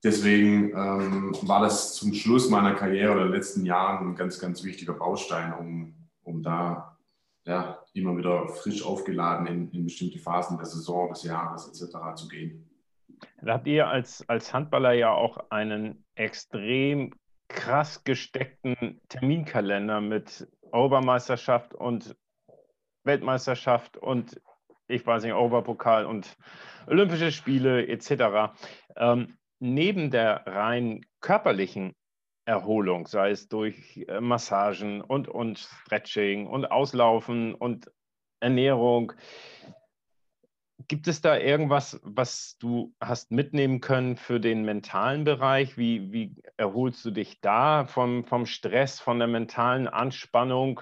Deswegen 0.03 0.70
ähm, 0.70 1.36
war 1.41 1.62
das 1.62 1.96
zum 1.96 2.13
Schluss 2.13 2.50
meiner 2.50 2.75
Karriere 2.75 3.13
oder 3.13 3.25
letzten 3.25 3.65
Jahren 3.65 4.10
ein 4.10 4.15
ganz, 4.15 4.39
ganz 4.39 4.63
wichtiger 4.63 4.94
Baustein, 4.94 5.53
um, 5.53 5.96
um 6.24 6.44
da 6.44 6.96
ja, 7.46 7.79
immer 7.94 8.17
wieder 8.17 8.48
frisch 8.48 8.86
aufgeladen 8.86 9.48
in, 9.48 9.72
in 9.72 9.86
bestimmte 9.86 10.20
Phasen 10.20 10.58
der 10.58 10.65
Saison, 10.65 11.10
des 11.10 11.24
Jahres 11.24 11.67
etc. 11.67 11.96
zu 12.15 12.27
gehen. 12.27 12.70
Da 13.41 13.53
habt 13.53 13.67
ihr 13.67 13.88
als, 13.88 14.27
als 14.27 14.53
Handballer 14.53 14.94
ja 14.94 15.12
auch 15.12 15.38
einen 15.50 16.03
extrem 16.15 17.12
krass 17.48 18.04
gesteckten 18.04 19.02
Terminkalender 19.10 20.02
mit 20.02 20.48
Obermeisterschaft 20.72 21.74
und 21.74 22.16
Weltmeisterschaft 23.04 23.98
und 23.98 24.42
ich 24.88 25.06
weiß 25.06 25.24
nicht, 25.24 25.34
Oberpokal 25.34 26.06
und 26.06 26.38
Olympische 26.88 27.32
Spiele 27.32 27.88
etc. 27.88 28.54
Ähm, 28.96 29.38
neben 29.60 30.12
der 30.12 30.46
rein 30.46 31.06
körperlichen 31.22 31.96
Erholung, 32.46 33.08
sei 33.08 33.32
es 33.32 33.48
durch 33.48 34.06
äh, 34.08 34.22
Massagen 34.22 35.02
und, 35.02 35.28
und 35.28 35.58
Stretching 35.60 36.46
und 36.48 36.66
Auslaufen 36.66 37.56
und 37.56 37.92
Ernährung, 38.40 39.14
Gibt 40.88 41.08
es 41.08 41.22
da 41.22 41.38
irgendwas, 41.38 42.00
was 42.04 42.58
du 42.60 42.94
hast 43.00 43.32
mitnehmen 43.32 43.82
können 43.82 44.18
für 44.18 44.39
den 44.39 44.63
mentalen 44.65 45.24
Bereich? 45.24 45.77
Wie, 45.77 46.12
wie 46.12 46.36
erholst 46.58 47.04
du 47.06 47.12
dich 47.12 47.42
da 47.42 47.86
vom, 47.86 48.25
vom 48.25 48.46
Stress, 48.46 49.00
von 49.00 49.20
der 49.20 49.27
mentalen 49.27 49.88
Anspannung? 49.88 50.82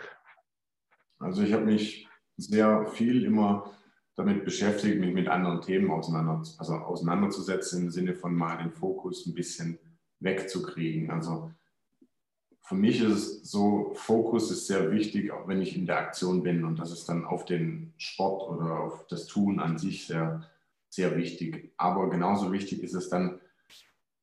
Also 1.19 1.43
ich 1.43 1.53
habe 1.53 1.65
mich 1.65 2.07
sehr 2.37 2.85
viel 2.87 3.23
immer 3.23 3.71
damit 4.15 4.45
beschäftigt, 4.45 4.99
mich 4.99 5.13
mit 5.13 5.27
anderen 5.27 5.61
Themen 5.61 5.89
auseinander, 5.89 6.43
also 6.57 6.73
auseinanderzusetzen, 6.73 7.83
im 7.83 7.89
Sinne 7.91 8.13
von 8.13 8.35
mal 8.35 8.57
den 8.57 8.71
Fokus 8.71 9.25
ein 9.25 9.33
bisschen 9.33 9.79
wegzukriegen. 10.19 11.11
Also 11.11 11.51
für 12.63 12.75
mich 12.75 13.01
ist 13.01 13.45
so, 13.45 13.91
Fokus 13.93 14.49
ist 14.49 14.67
sehr 14.67 14.91
wichtig, 14.91 15.31
auch 15.31 15.47
wenn 15.47 15.61
ich 15.61 15.75
in 15.75 15.85
der 15.85 15.97
Aktion 15.97 16.43
bin. 16.43 16.63
Und 16.63 16.79
das 16.79 16.91
ist 16.91 17.07
dann 17.09 17.25
auf 17.25 17.45
den 17.45 17.93
Sport 17.97 18.49
oder 18.49 18.79
auf 18.79 19.05
das 19.07 19.27
Tun 19.27 19.59
an 19.59 19.77
sich 19.77 20.07
sehr, 20.07 20.49
sehr 20.89 21.17
wichtig. 21.17 21.73
Aber 21.77 22.09
genauso 22.09 22.51
wichtig 22.53 22.81
ist 22.81 22.93
es 22.93 23.09
dann, 23.09 23.39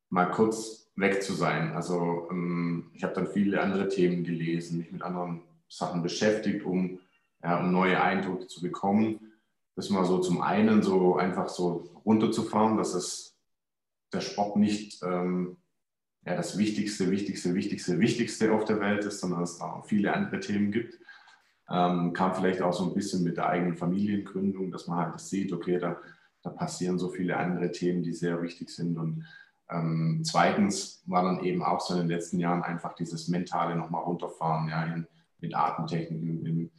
mal 0.09 0.31
kurz 0.31 0.91
weg 0.97 1.23
zu 1.23 1.35
sein. 1.35 1.73
Also 1.73 2.29
ähm, 2.31 2.91
ich 2.95 3.05
habe 3.05 3.15
dann 3.15 3.29
viele 3.29 3.61
andere 3.61 3.89
Themen 3.89 4.25
gelesen, 4.25 4.79
mich 4.79 4.91
mit 4.91 5.03
anderen 5.03 5.43
Sachen 5.69 6.03
beschäftigt, 6.03 6.65
um, 6.65 6.99
ja, 7.43 7.61
um 7.61 7.71
neue 7.71 8.03
Eindrücke 8.03 8.47
zu 8.47 8.61
bekommen. 8.61 9.33
Das 9.77 9.91
mal 9.91 10.05
so 10.05 10.19
zum 10.19 10.43
einen 10.43 10.83
so 10.83 11.17
einfach 11.17 11.49
so 11.49 11.89
runterzufahren, 12.05 12.77
dass 12.77 12.95
es 12.95 13.37
der 14.13 14.21
Sport 14.21 14.57
nicht 14.57 15.01
ähm, 15.03 15.57
ja, 16.25 16.37
das 16.37 16.59
Wichtigste, 16.59 17.11
Wichtigste, 17.11 17.55
Wichtigste, 17.55 17.99
Wichtigste 17.99 18.53
auf 18.53 18.65
der 18.65 18.81
Welt 18.81 19.05
ist, 19.05 19.21
sondern 19.21 19.43
es 19.43 19.59
da 19.59 19.67
auch 19.67 19.87
viele 19.87 20.13
andere 20.13 20.41
Themen 20.41 20.71
gibt. 20.71 20.99
Ähm, 21.71 22.13
kam 22.13 22.35
vielleicht 22.35 22.63
auch 22.63 22.73
so 22.73 22.85
ein 22.85 22.95
bisschen 22.95 23.23
mit 23.23 23.37
der 23.37 23.49
eigenen 23.49 23.77
Familiengründung, 23.77 24.71
dass 24.71 24.87
man 24.87 24.99
halt 24.99 25.15
das 25.15 25.31
sieht, 25.31 25.53
okay, 25.53 25.79
da, 25.79 25.97
da 26.43 26.51
passieren 26.51 26.99
so 26.99 27.09
viele 27.09 27.37
andere 27.37 27.71
Themen, 27.71 28.03
die 28.03 28.13
sehr 28.13 28.43
wichtig 28.43 28.71
sind. 28.71 28.99
Und 28.99 29.25
ähm, 29.71 30.23
zweitens 30.25 31.03
war 31.07 31.23
dann 31.23 31.41
eben 31.45 31.63
auch 31.63 31.81
so 31.81 31.95
in 31.95 32.01
den 32.01 32.09
letzten 32.09 32.39
Jahren 32.39 32.63
einfach 32.63 32.95
dieses 32.95 33.29
mentale 33.29 33.77
nochmal 33.77 34.03
runterfahren, 34.03 34.69
ja, 34.69 34.85
in, 34.85 35.07
mit 35.39 35.55
Atemtechniken, 35.55 36.45
im, 36.45 36.71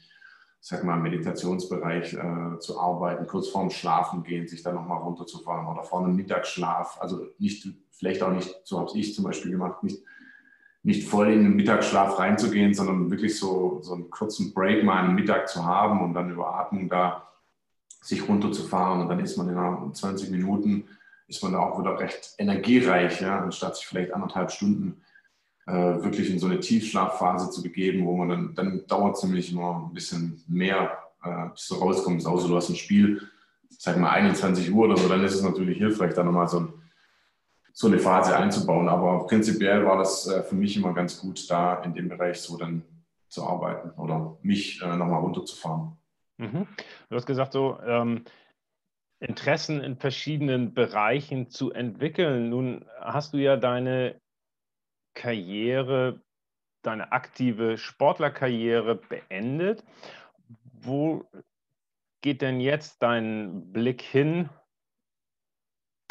sag 0.60 0.84
mal, 0.84 1.00
Meditationsbereich 1.00 2.14
äh, 2.14 2.60
zu 2.60 2.80
arbeiten, 2.80 3.26
kurz 3.26 3.48
vorm 3.48 3.72
Schlafen 3.72 4.24
gehen, 4.24 4.48
sich 4.48 4.62
dann 4.62 4.76
nochmal 4.76 5.02
runterzufahren 5.02 5.66
oder 5.66 5.84
vor 5.84 6.04
einem 6.04 6.16
Mittagsschlaf, 6.16 7.00
also 7.02 7.26
nicht 7.40 7.68
vielleicht 8.02 8.24
auch 8.24 8.32
nicht, 8.32 8.62
so 8.64 8.80
habe 8.80 8.90
ich 8.96 9.14
zum 9.14 9.24
Beispiel 9.24 9.52
gemacht, 9.52 9.84
nicht, 9.84 10.00
nicht 10.82 11.08
voll 11.08 11.32
in 11.32 11.44
den 11.44 11.56
Mittagsschlaf 11.56 12.18
reinzugehen, 12.18 12.74
sondern 12.74 13.12
wirklich 13.12 13.40
so, 13.40 13.78
so 13.84 13.94
einen 13.94 14.10
kurzen 14.10 14.54
Break 14.56 14.84
mal 14.84 15.06
am 15.06 15.14
Mittag 15.14 15.48
zu 15.48 15.64
haben 15.64 16.02
und 16.02 16.16
dann 16.16 16.32
über 16.32 16.56
Atmung 16.56 16.90
da 16.90 17.28
sich 18.02 18.28
runterzufahren 18.28 19.02
und 19.02 19.10
dann 19.10 19.20
ist 19.20 19.38
man 19.38 19.50
in 19.50 19.94
20 19.94 20.32
Minuten, 20.32 20.86
ist 21.28 21.44
man 21.44 21.54
da 21.54 21.60
auch 21.60 21.80
wieder 21.80 22.00
recht 22.00 22.34
energiereich, 22.40 23.22
ja, 23.22 23.40
anstatt 23.40 23.76
sich 23.76 23.86
vielleicht 23.86 24.12
anderthalb 24.16 24.50
Stunden 24.50 25.00
äh, 25.68 25.72
wirklich 25.72 26.32
in 26.32 26.40
so 26.40 26.48
eine 26.48 26.60
Tiefschlafphase 26.60 27.52
zu 27.52 27.62
begeben, 27.62 28.08
wo 28.08 28.18
man 28.18 28.30
dann, 28.30 28.56
dann 28.56 28.88
dauert 28.88 29.18
es 29.18 29.24
nämlich 29.24 29.52
immer 29.54 29.88
ein 29.88 29.94
bisschen 29.94 30.44
mehr, 30.48 30.98
äh, 31.24 31.50
bis 31.54 31.68
du 31.68 31.76
rauskommst, 31.76 32.26
außer 32.26 32.48
du 32.48 32.56
hast 32.56 32.70
ein 32.70 32.76
Spiel, 32.76 33.22
sag 33.70 33.98
mal 33.98 34.10
21 34.10 34.72
Uhr 34.74 34.86
oder 34.86 34.98
so, 34.98 35.08
dann 35.08 35.24
ist 35.24 35.36
es 35.36 35.44
natürlich 35.44 35.78
hilfreich, 35.78 36.16
da 36.16 36.24
nochmal 36.24 36.48
so 36.48 36.62
ein 36.62 36.81
so 37.74 37.88
eine 37.88 38.00
Phase 38.00 38.36
einzubauen. 38.36 38.90
Aber 38.90 39.26
prinzipiell 39.28 39.86
war 39.86 39.98
das 39.98 40.28
äh, 40.28 40.44
für 40.44 40.56
mich 40.56 40.76
immer 40.78 40.94
ganz 40.94 41.20
gut, 41.20 41.50
da 41.50 41.82
in 41.84 41.94
dem 41.94 42.10
Bereich 42.10 42.42
so 42.42 42.58
dann 42.58 42.84
zu 43.28 43.46
arbeiten 43.46 43.92
oder 43.92 44.38
mich 44.42 44.82
äh, 44.82 44.96
nochmal 44.96 45.22
runterzufahren. 45.22 45.98
Mhm. 46.38 46.68
Du 47.10 47.16
hast 47.16 47.26
gesagt, 47.26 47.54
so 47.54 47.80
ähm, 47.86 48.26
Interessen 49.20 49.82
in 49.82 49.98
verschiedenen 49.98 50.74
Bereichen 50.74 51.50
zu 51.50 51.72
entwickeln. 51.72 52.50
Nun 52.50 52.86
hast 53.00 53.34
du 53.34 53.38
ja 53.38 53.56
deine 53.56 54.20
Karriere, 55.14 56.22
deine 56.82 57.12
aktive 57.12 57.78
Sportlerkarriere 57.78 58.96
beendet. 58.96 59.84
Wo 60.74 61.26
geht 62.22 62.42
denn 62.42 62.60
jetzt 62.60 63.04
dein 63.04 63.72
Blick 63.72 64.02
hin? 64.02 64.50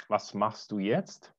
Was 0.08 0.32
machst 0.32 0.70
du 0.70 0.78
jetzt? 0.78 1.34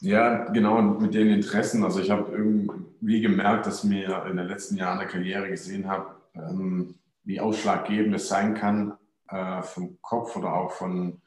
Ja, 0.00 0.44
genau, 0.50 0.82
mit 0.82 1.14
den 1.14 1.28
Interessen. 1.28 1.82
Also 1.82 2.00
ich 2.00 2.10
habe 2.10 2.30
irgendwie 2.32 3.20
gemerkt, 3.22 3.66
dass 3.66 3.82
mir 3.82 4.26
in 4.28 4.36
den 4.36 4.46
letzten 4.46 4.76
Jahren 4.76 4.98
der 4.98 5.08
Karriere 5.08 5.48
gesehen 5.48 5.88
habe, 5.88 6.16
ähm, 6.34 6.96
wie 7.24 7.40
ausschlaggebend 7.40 8.14
es 8.14 8.28
sein 8.28 8.54
kann, 8.54 8.92
äh, 9.28 9.62
vom 9.62 9.98
Kopf 10.02 10.36
oder 10.36 10.52
auch 10.52 10.72
von 10.72 11.20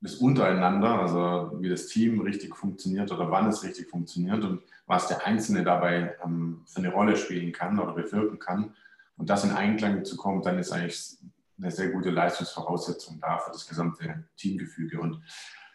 das 0.00 0.14
Untereinander, 0.16 1.00
also 1.00 1.60
wie 1.60 1.68
das 1.68 1.86
Team 1.86 2.20
richtig 2.20 2.56
funktioniert 2.56 3.12
oder 3.12 3.30
wann 3.30 3.48
es 3.48 3.62
richtig 3.62 3.88
funktioniert 3.88 4.42
und 4.44 4.62
was 4.86 5.08
der 5.08 5.26
Einzelne 5.26 5.62
dabei 5.62 6.16
ähm, 6.24 6.62
für 6.66 6.78
eine 6.78 6.92
Rolle 6.92 7.16
spielen 7.16 7.52
kann 7.52 7.78
oder 7.78 7.92
bewirken 7.92 8.38
kann. 8.38 8.74
Und 9.16 9.30
das 9.30 9.44
in 9.44 9.52
Einklang 9.52 10.04
zu 10.04 10.16
kommen, 10.16 10.42
dann 10.42 10.58
ist 10.58 10.72
eigentlich 10.72 11.18
eine 11.58 11.70
sehr 11.70 11.90
gute 11.90 12.10
Leistungsvoraussetzung 12.10 13.20
da 13.20 13.38
für 13.38 13.52
das 13.52 13.68
gesamte 13.68 14.24
Teamgefüge. 14.36 14.98
Und 14.98 15.22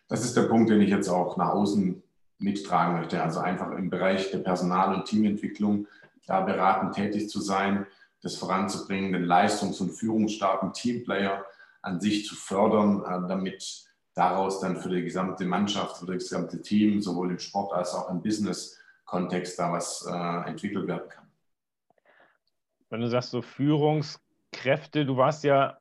das 0.07 0.25
ist 0.25 0.35
der 0.35 0.43
Punkt, 0.43 0.69
den 0.69 0.81
ich 0.81 0.89
jetzt 0.89 1.07
auch 1.07 1.37
nach 1.37 1.49
außen 1.49 2.01
mittragen 2.37 2.97
möchte. 2.97 3.21
Also 3.21 3.39
einfach 3.39 3.71
im 3.71 3.89
Bereich 3.89 4.31
der 4.31 4.39
Personal- 4.39 4.95
und 4.95 5.05
Teamentwicklung 5.05 5.87
da 6.27 6.41
beratend 6.41 6.95
tätig 6.95 7.29
zu 7.29 7.39
sein, 7.39 7.85
das 8.21 8.35
voranzubringen, 8.35 9.13
den 9.13 9.25
leistungs- 9.25 9.79
und 9.81 9.91
führungsstarken 9.91 10.73
Teamplayer 10.73 11.45
an 11.81 11.99
sich 11.99 12.25
zu 12.25 12.35
fördern, 12.35 13.03
äh, 13.03 13.27
damit 13.27 13.85
daraus 14.15 14.59
dann 14.59 14.77
für 14.77 14.89
die 14.89 15.03
gesamte 15.03 15.45
Mannschaft, 15.45 15.97
für 15.97 16.05
das 16.07 16.23
gesamte 16.23 16.61
Team, 16.61 17.01
sowohl 17.01 17.31
im 17.31 17.39
Sport 17.39 17.73
als 17.73 17.93
auch 17.93 18.09
im 18.09 18.21
Business-Kontext 18.21 19.59
da 19.59 19.71
was 19.71 20.05
äh, 20.09 20.49
entwickelt 20.49 20.87
werden 20.87 21.09
kann. 21.09 21.25
Wenn 22.89 23.01
du 23.01 23.09
sagst 23.09 23.31
so 23.31 23.41
Führungskräfte, 23.41 25.05
du 25.05 25.17
warst 25.17 25.43
ja 25.43 25.77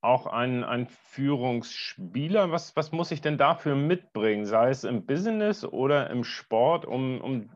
auch 0.00 0.26
ein, 0.26 0.64
ein 0.64 0.86
Führungsspieler. 0.86 2.50
Was, 2.50 2.76
was 2.76 2.92
muss 2.92 3.10
ich 3.10 3.20
denn 3.20 3.38
dafür 3.38 3.74
mitbringen, 3.74 4.46
sei 4.46 4.70
es 4.70 4.84
im 4.84 5.06
Business 5.06 5.64
oder 5.64 6.10
im 6.10 6.24
Sport, 6.24 6.84
um, 6.84 7.20
um 7.20 7.50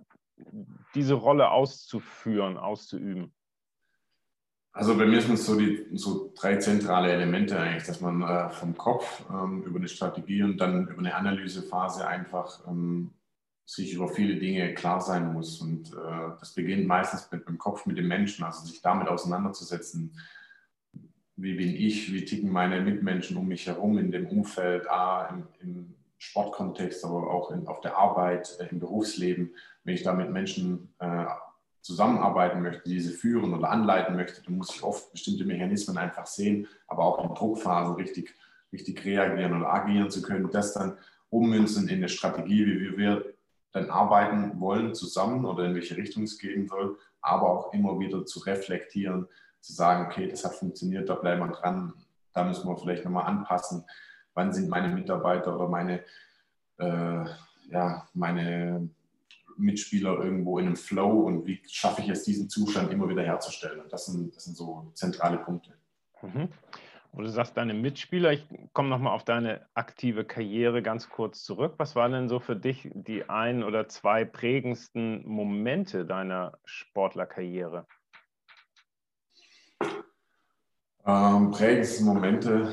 diese 0.94 1.14
Rolle 1.14 1.50
auszuführen, 1.50 2.56
auszuüben? 2.56 3.32
Also 4.72 4.96
bei 4.96 5.04
mir 5.04 5.20
sind 5.20 5.34
es 5.34 5.46
so, 5.46 5.58
die, 5.58 5.84
so 5.94 6.32
drei 6.38 6.56
zentrale 6.56 7.10
Elemente 7.12 7.58
eigentlich, 7.58 7.84
dass 7.84 8.00
man 8.00 8.22
äh, 8.22 8.48
vom 8.50 8.76
Kopf 8.76 9.24
ähm, 9.28 9.64
über 9.64 9.78
eine 9.78 9.88
Strategie 9.88 10.42
und 10.42 10.58
dann 10.58 10.86
über 10.86 10.98
eine 10.98 11.14
Analysephase 11.14 12.06
einfach 12.06 12.66
ähm, 12.68 13.10
sich 13.66 13.94
über 13.94 14.08
viele 14.08 14.36
Dinge 14.36 14.74
klar 14.74 15.00
sein 15.00 15.32
muss. 15.32 15.60
Und 15.60 15.92
äh, 15.92 16.30
das 16.38 16.54
beginnt 16.54 16.86
meistens 16.86 17.30
mit 17.32 17.48
dem 17.48 17.58
Kopf, 17.58 17.84
mit 17.86 17.98
dem 17.98 18.06
Menschen, 18.06 18.44
also 18.44 18.64
sich 18.64 18.80
damit 18.80 19.08
auseinanderzusetzen. 19.08 20.12
Wie 21.40 21.54
bin 21.54 21.74
ich, 21.74 22.12
wie 22.12 22.24
ticken 22.24 22.52
meine 22.52 22.80
Mitmenschen 22.82 23.36
um 23.38 23.48
mich 23.48 23.66
herum 23.66 23.96
in 23.96 24.10
dem 24.10 24.26
Umfeld, 24.26 24.90
A, 24.90 25.26
im, 25.28 25.46
im 25.60 25.94
Sportkontext, 26.18 27.02
aber 27.02 27.30
auch 27.30 27.50
in, 27.50 27.66
auf 27.66 27.80
der 27.80 27.96
Arbeit, 27.96 28.58
äh, 28.60 28.66
im 28.66 28.78
Berufsleben, 28.78 29.54
wenn 29.84 29.94
ich 29.94 30.02
da 30.02 30.12
mit 30.12 30.30
Menschen 30.30 30.94
äh, 30.98 31.24
zusammenarbeiten 31.80 32.60
möchte, 32.60 32.88
diese 32.90 33.10
führen 33.12 33.54
oder 33.54 33.70
anleiten 33.70 34.16
möchte, 34.16 34.42
dann 34.42 34.58
muss 34.58 34.74
ich 34.74 34.82
oft 34.82 35.10
bestimmte 35.12 35.46
Mechanismen 35.46 35.96
einfach 35.96 36.26
sehen, 36.26 36.68
aber 36.86 37.04
auch 37.04 37.24
in 37.24 37.34
Druckphasen 37.34 37.94
richtig, 37.94 38.34
richtig 38.70 39.02
reagieren 39.06 39.56
oder 39.56 39.72
agieren 39.72 40.10
zu 40.10 40.20
können, 40.20 40.50
das 40.50 40.74
dann 40.74 40.98
ummünzen 41.30 41.88
in 41.88 41.96
eine 41.96 42.10
Strategie, 42.10 42.66
wie 42.66 42.98
wir 42.98 43.24
dann 43.72 43.88
arbeiten 43.88 44.60
wollen 44.60 44.94
zusammen 44.94 45.46
oder 45.46 45.64
in 45.64 45.74
welche 45.74 45.96
Richtung 45.96 46.24
es 46.24 46.38
gehen 46.38 46.68
soll, 46.68 46.98
aber 47.22 47.48
auch 47.48 47.72
immer 47.72 47.98
wieder 47.98 48.26
zu 48.26 48.40
reflektieren, 48.40 49.26
zu 49.60 49.72
sagen, 49.72 50.06
okay, 50.06 50.28
das 50.28 50.44
hat 50.44 50.54
funktioniert, 50.54 51.08
da 51.08 51.14
bleiben 51.14 51.40
wir 51.40 51.52
dran, 51.52 51.92
da 52.32 52.44
müssen 52.44 52.68
wir 52.68 52.76
vielleicht 52.76 53.04
nochmal 53.04 53.26
anpassen, 53.26 53.84
wann 54.34 54.52
sind 54.52 54.68
meine 54.68 54.88
Mitarbeiter 54.88 55.54
oder 55.54 55.68
meine, 55.68 56.04
äh, 56.78 57.24
ja, 57.70 58.08
meine 58.14 58.88
Mitspieler 59.56 60.18
irgendwo 60.18 60.58
in 60.58 60.66
einem 60.66 60.76
Flow 60.76 61.26
und 61.26 61.46
wie 61.46 61.60
schaffe 61.68 62.02
ich 62.02 62.08
es, 62.08 62.24
diesen 62.24 62.48
Zustand 62.48 62.90
immer 62.92 63.08
wieder 63.08 63.22
herzustellen. 63.22 63.80
Und 63.80 63.92
das 63.92 64.06
sind, 64.06 64.34
das 64.34 64.44
sind 64.44 64.56
so 64.56 64.90
zentrale 64.94 65.38
Punkte. 65.38 65.74
Mhm. 66.22 66.48
Und 67.12 67.24
du 67.24 67.30
sagst 67.30 67.56
deine 67.56 67.74
Mitspieler, 67.74 68.32
ich 68.32 68.46
komme 68.72 68.88
nochmal 68.88 69.14
auf 69.14 69.24
deine 69.24 69.66
aktive 69.74 70.24
Karriere 70.24 70.80
ganz 70.80 71.10
kurz 71.10 71.42
zurück. 71.42 71.74
Was 71.76 71.96
waren 71.96 72.12
denn 72.12 72.28
so 72.28 72.38
für 72.38 72.54
dich 72.54 72.88
die 72.94 73.28
ein 73.28 73.64
oder 73.64 73.88
zwei 73.88 74.24
prägendsten 74.24 75.26
Momente 75.26 76.06
deiner 76.06 76.58
Sportlerkarriere? 76.64 77.86
Ähm, 81.10 81.50
prägendste 81.50 82.04
Momente 82.04 82.72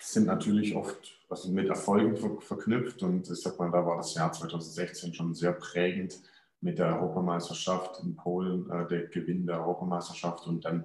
sind 0.00 0.26
natürlich 0.26 0.74
oft 0.74 1.20
was 1.28 1.46
mit 1.46 1.68
Erfolgen 1.68 2.16
ver 2.16 2.40
verknüpft. 2.40 3.02
Und 3.02 3.30
ich 3.30 3.40
sag 3.40 3.58
mal, 3.60 3.70
da 3.70 3.86
war 3.86 3.96
das 3.96 4.14
Jahr 4.14 4.32
2016 4.32 5.14
schon 5.14 5.32
sehr 5.32 5.52
prägend 5.52 6.20
mit 6.60 6.78
der 6.78 7.00
Europameisterschaft 7.00 8.00
in 8.02 8.16
Polen, 8.16 8.68
äh, 8.70 8.88
der 8.88 9.06
Gewinn 9.06 9.46
der 9.46 9.60
Europameisterschaft 9.60 10.46
und 10.46 10.64
dann 10.64 10.84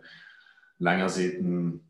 Langerseeten 0.77 1.83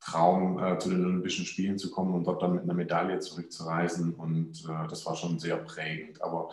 Traum, 0.00 0.62
äh, 0.62 0.78
zu 0.78 0.90
den 0.90 1.02
Olympischen 1.02 1.46
Spielen 1.46 1.78
zu 1.78 1.90
kommen 1.90 2.14
und 2.14 2.26
dort 2.26 2.42
dann 2.42 2.52
mit 2.52 2.64
einer 2.64 2.74
Medaille 2.74 3.20
zurückzureisen. 3.20 4.14
Und 4.14 4.64
äh, 4.68 4.86
das 4.86 5.06
war 5.06 5.16
schon 5.16 5.38
sehr 5.38 5.56
prägend. 5.56 6.20
Aber 6.20 6.50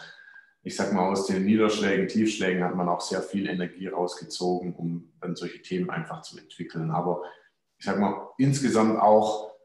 ich 0.64 0.78
sag 0.78 0.94
mal, 0.94 1.10
aus 1.10 1.28
den 1.28 1.44
Niederschlägen, 1.44 2.08
Tiefschlägen 2.08 2.64
hat 2.64 2.76
man 2.76 2.88
auch 2.88 3.02
sehr 3.02 3.22
viel 3.22 3.50
Energie 3.50 3.88
rausgezogen, 3.88 4.74
um 4.74 5.12
dann 5.20 5.36
solche 5.36 5.62
Themen 5.62 5.90
einfach 5.90 6.22
zu 6.22 6.38
entwickeln. 6.38 6.92
Aber 6.92 7.24
ich 7.82 7.86
sag 7.86 7.98
mal, 7.98 8.30
insgesamt 8.38 9.00
auch 9.00 9.56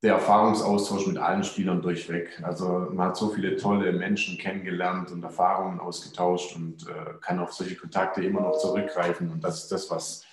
der 0.00 0.14
Erfahrungsaustausch 0.14 1.08
mit 1.08 1.18
allen 1.18 1.42
Spielern 1.42 1.82
durchweg. 1.82 2.40
Also 2.44 2.86
man 2.92 3.08
hat 3.08 3.16
so 3.16 3.30
viele 3.30 3.56
tolle 3.56 3.92
Menschen 3.92 4.38
kennengelernt 4.38 5.10
und 5.10 5.24
Erfahrungen 5.24 5.80
ausgetauscht 5.80 6.54
und 6.54 6.86
äh, 6.86 7.14
kann 7.20 7.40
auf 7.40 7.52
solche 7.52 7.74
Kontakte 7.74 8.22
immer 8.22 8.42
noch 8.42 8.58
zurückgreifen. 8.58 9.32
Und 9.32 9.42
das 9.42 9.64
ist 9.64 9.72
das, 9.72 9.90
was, 9.90 10.24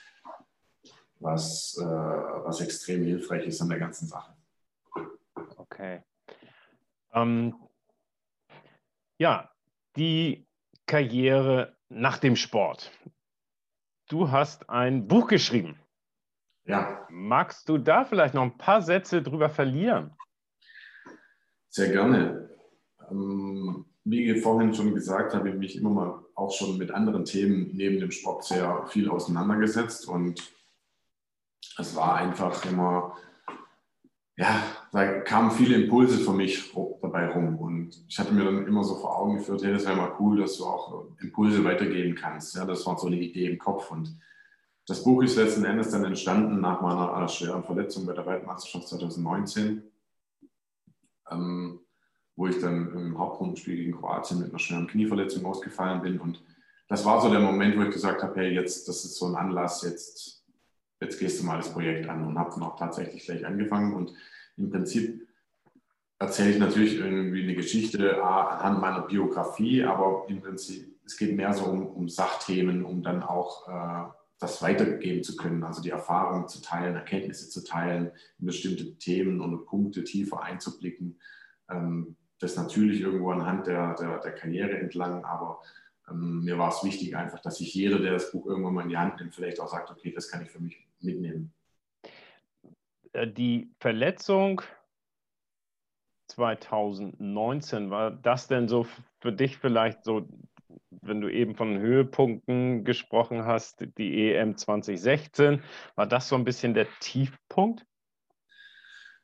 was, 1.19 1.79
äh, 1.81 1.83
was 1.83 2.61
extrem 2.61 3.03
hilfreich 3.03 3.47
ist 3.47 3.59
an 3.59 3.69
der 3.69 3.79
ganzen 3.79 4.07
Sache. 4.07 4.35
Okay. 5.57 6.03
Ähm, 7.11 7.55
ja, 9.17 9.49
die 9.95 10.47
Karriere 10.85 11.75
nach 11.89 12.19
dem 12.19 12.35
Sport. 12.35 12.91
Du 14.09 14.29
hast 14.29 14.69
ein 14.69 15.07
Buch 15.07 15.25
geschrieben. 15.25 15.79
Ja. 16.65 17.05
Magst 17.09 17.69
du 17.69 17.77
da 17.77 18.05
vielleicht 18.05 18.33
noch 18.33 18.43
ein 18.43 18.57
paar 18.57 18.81
Sätze 18.81 19.21
drüber 19.21 19.49
verlieren? 19.49 20.11
Sehr 21.69 21.89
gerne. 21.89 22.49
Ähm, 23.11 23.85
wie 24.03 24.39
vorhin 24.39 24.73
schon 24.73 24.93
gesagt, 24.93 25.33
habe 25.33 25.49
ich 25.49 25.55
mich 25.55 25.75
immer 25.75 25.89
mal 25.89 26.25
auch 26.35 26.51
schon 26.51 26.77
mit 26.77 26.91
anderen 26.91 27.25
Themen 27.25 27.71
neben 27.73 27.99
dem 27.99 28.11
Sport 28.11 28.43
sehr 28.45 28.85
viel 28.87 29.09
auseinandergesetzt 29.09 30.07
und 30.07 30.53
es 31.77 31.95
war 31.95 32.15
einfach 32.15 32.63
immer, 32.65 33.15
ja, 34.37 34.61
da 34.91 35.21
kamen 35.21 35.51
viele 35.51 35.75
Impulse 35.75 36.19
für 36.19 36.33
mich 36.33 36.71
dabei 37.01 37.29
rum 37.29 37.57
und 37.57 38.05
ich 38.07 38.19
hatte 38.19 38.33
mir 38.33 38.45
dann 38.45 38.67
immer 38.67 38.83
so 38.83 38.95
vor 38.95 39.17
Augen 39.17 39.37
geführt, 39.37 39.63
hey, 39.63 39.73
das 39.73 39.85
wäre 39.85 39.95
mal 39.95 40.15
cool, 40.19 40.39
dass 40.39 40.57
du 40.57 40.65
auch 40.65 41.07
Impulse 41.21 41.63
weitergeben 41.63 42.15
kannst. 42.15 42.55
Ja, 42.55 42.65
das 42.65 42.85
war 42.85 42.97
so 42.97 43.07
eine 43.07 43.17
Idee 43.17 43.47
im 43.47 43.57
Kopf 43.57 43.91
und 43.91 44.17
das 44.87 45.03
Buch 45.03 45.23
ist 45.23 45.35
letzten 45.35 45.65
Endes 45.65 45.89
dann 45.89 46.05
entstanden 46.05 46.61
nach 46.61 46.81
meiner 46.81 47.23
äh, 47.23 47.27
schweren 47.27 47.63
Verletzung 47.63 48.05
bei 48.05 48.13
der 48.13 48.25
Weltmeisterschaft 48.25 48.87
2019, 48.87 49.83
ähm, 51.31 51.79
wo 52.35 52.47
ich 52.47 52.59
dann 52.59 52.93
im 52.93 53.17
Hauptrundenspiel 53.17 53.75
gegen 53.77 53.97
Kroatien 53.97 54.39
mit 54.39 54.49
einer 54.49 54.59
schweren 54.59 54.87
Knieverletzung 54.87 55.45
ausgefallen 55.45 56.01
bin. 56.01 56.19
Und 56.19 56.43
das 56.87 57.03
war 57.03 57.19
so 57.19 57.31
der 57.31 57.39
Moment, 57.39 57.77
wo 57.77 57.81
ich 57.81 57.91
gesagt 57.91 58.21
habe, 58.21 58.39
hey, 58.39 58.53
jetzt, 58.53 58.87
das 58.87 59.03
ist 59.05 59.15
so 59.15 59.25
ein 59.25 59.35
Anlass, 59.35 59.81
jetzt, 59.81 60.45
jetzt 61.01 61.19
gehst 61.19 61.39
du 61.39 61.45
mal 61.45 61.57
das 61.57 61.73
Projekt 61.73 62.07
an 62.07 62.23
und 62.23 62.37
habe 62.37 62.51
dann 62.51 62.63
auch 62.63 62.77
tatsächlich 62.77 63.25
gleich 63.25 63.43
angefangen. 63.43 63.95
Und 63.95 64.13
im 64.57 64.69
Prinzip 64.69 65.27
erzähle 66.19 66.51
ich 66.51 66.59
natürlich 66.59 66.97
irgendwie 66.97 67.41
eine 67.41 67.55
Geschichte 67.55 68.23
anhand 68.23 68.81
meiner 68.81 69.01
Biografie, 69.01 69.83
aber 69.83 70.25
im 70.27 70.41
Prinzip, 70.41 70.95
es 71.03 71.17
geht 71.17 71.35
mehr 71.35 71.53
so 71.53 71.65
um, 71.65 71.87
um 71.87 72.07
Sachthemen, 72.07 72.85
um 72.85 73.01
dann 73.01 73.23
auch 73.23 73.67
äh, 73.67 74.11
das 74.39 74.61
weitergeben 74.61 75.23
zu 75.23 75.37
können, 75.37 75.63
also 75.63 75.81
die 75.81 75.91
Erfahrungen 75.91 76.47
zu 76.47 76.61
teilen, 76.61 76.95
Erkenntnisse 76.95 77.49
zu 77.49 77.63
teilen, 77.63 78.11
in 78.39 78.45
bestimmte 78.45 78.97
Themen 78.97 79.39
und 79.41 79.65
Punkte 79.65 80.03
tiefer 80.03 80.43
einzublicken. 80.43 81.19
Ähm, 81.69 82.17
das 82.39 82.57
natürlich 82.57 83.01
irgendwo 83.01 83.31
anhand 83.31 83.67
der, 83.67 83.95
der, 83.95 84.19
der 84.19 84.33
Karriere 84.33 84.77
entlang, 84.77 85.23
aber 85.23 85.61
ähm, 86.09 86.43
mir 86.43 86.57
war 86.57 86.69
es 86.69 86.83
wichtig 86.83 87.15
einfach, 87.15 87.39
dass 87.39 87.57
sich 87.57 87.73
jeder, 87.73 87.99
der 87.99 88.13
das 88.13 88.31
Buch 88.31 88.45
irgendwann 88.45 88.73
mal 88.73 88.83
in 88.83 88.89
die 88.89 88.97
Hand 88.97 89.19
nimmt, 89.19 89.33
vielleicht 89.33 89.59
auch 89.59 89.69
sagt, 89.69 89.89
okay, 89.89 90.11
das 90.11 90.29
kann 90.29 90.43
ich 90.43 90.51
für 90.51 90.59
mich 90.59 90.85
mitnehmen. 90.99 91.53
Äh, 93.13 93.27
die 93.27 93.71
Verletzung 93.79 94.61
2019, 96.27 97.89
war 97.89 98.11
das 98.11 98.47
denn 98.47 98.67
so 98.67 98.85
für 99.19 99.31
dich 99.31 99.57
vielleicht 99.57 100.03
so 100.03 100.27
wenn 101.07 101.21
du 101.21 101.29
eben 101.31 101.55
von 101.55 101.77
Höhepunkten 101.79 102.83
gesprochen 102.83 103.45
hast, 103.45 103.85
die 103.97 104.33
EM 104.33 104.57
2016, 104.57 105.61
war 105.95 106.07
das 106.07 106.27
so 106.27 106.35
ein 106.35 106.43
bisschen 106.43 106.73
der 106.73 106.87
Tiefpunkt? 106.99 107.85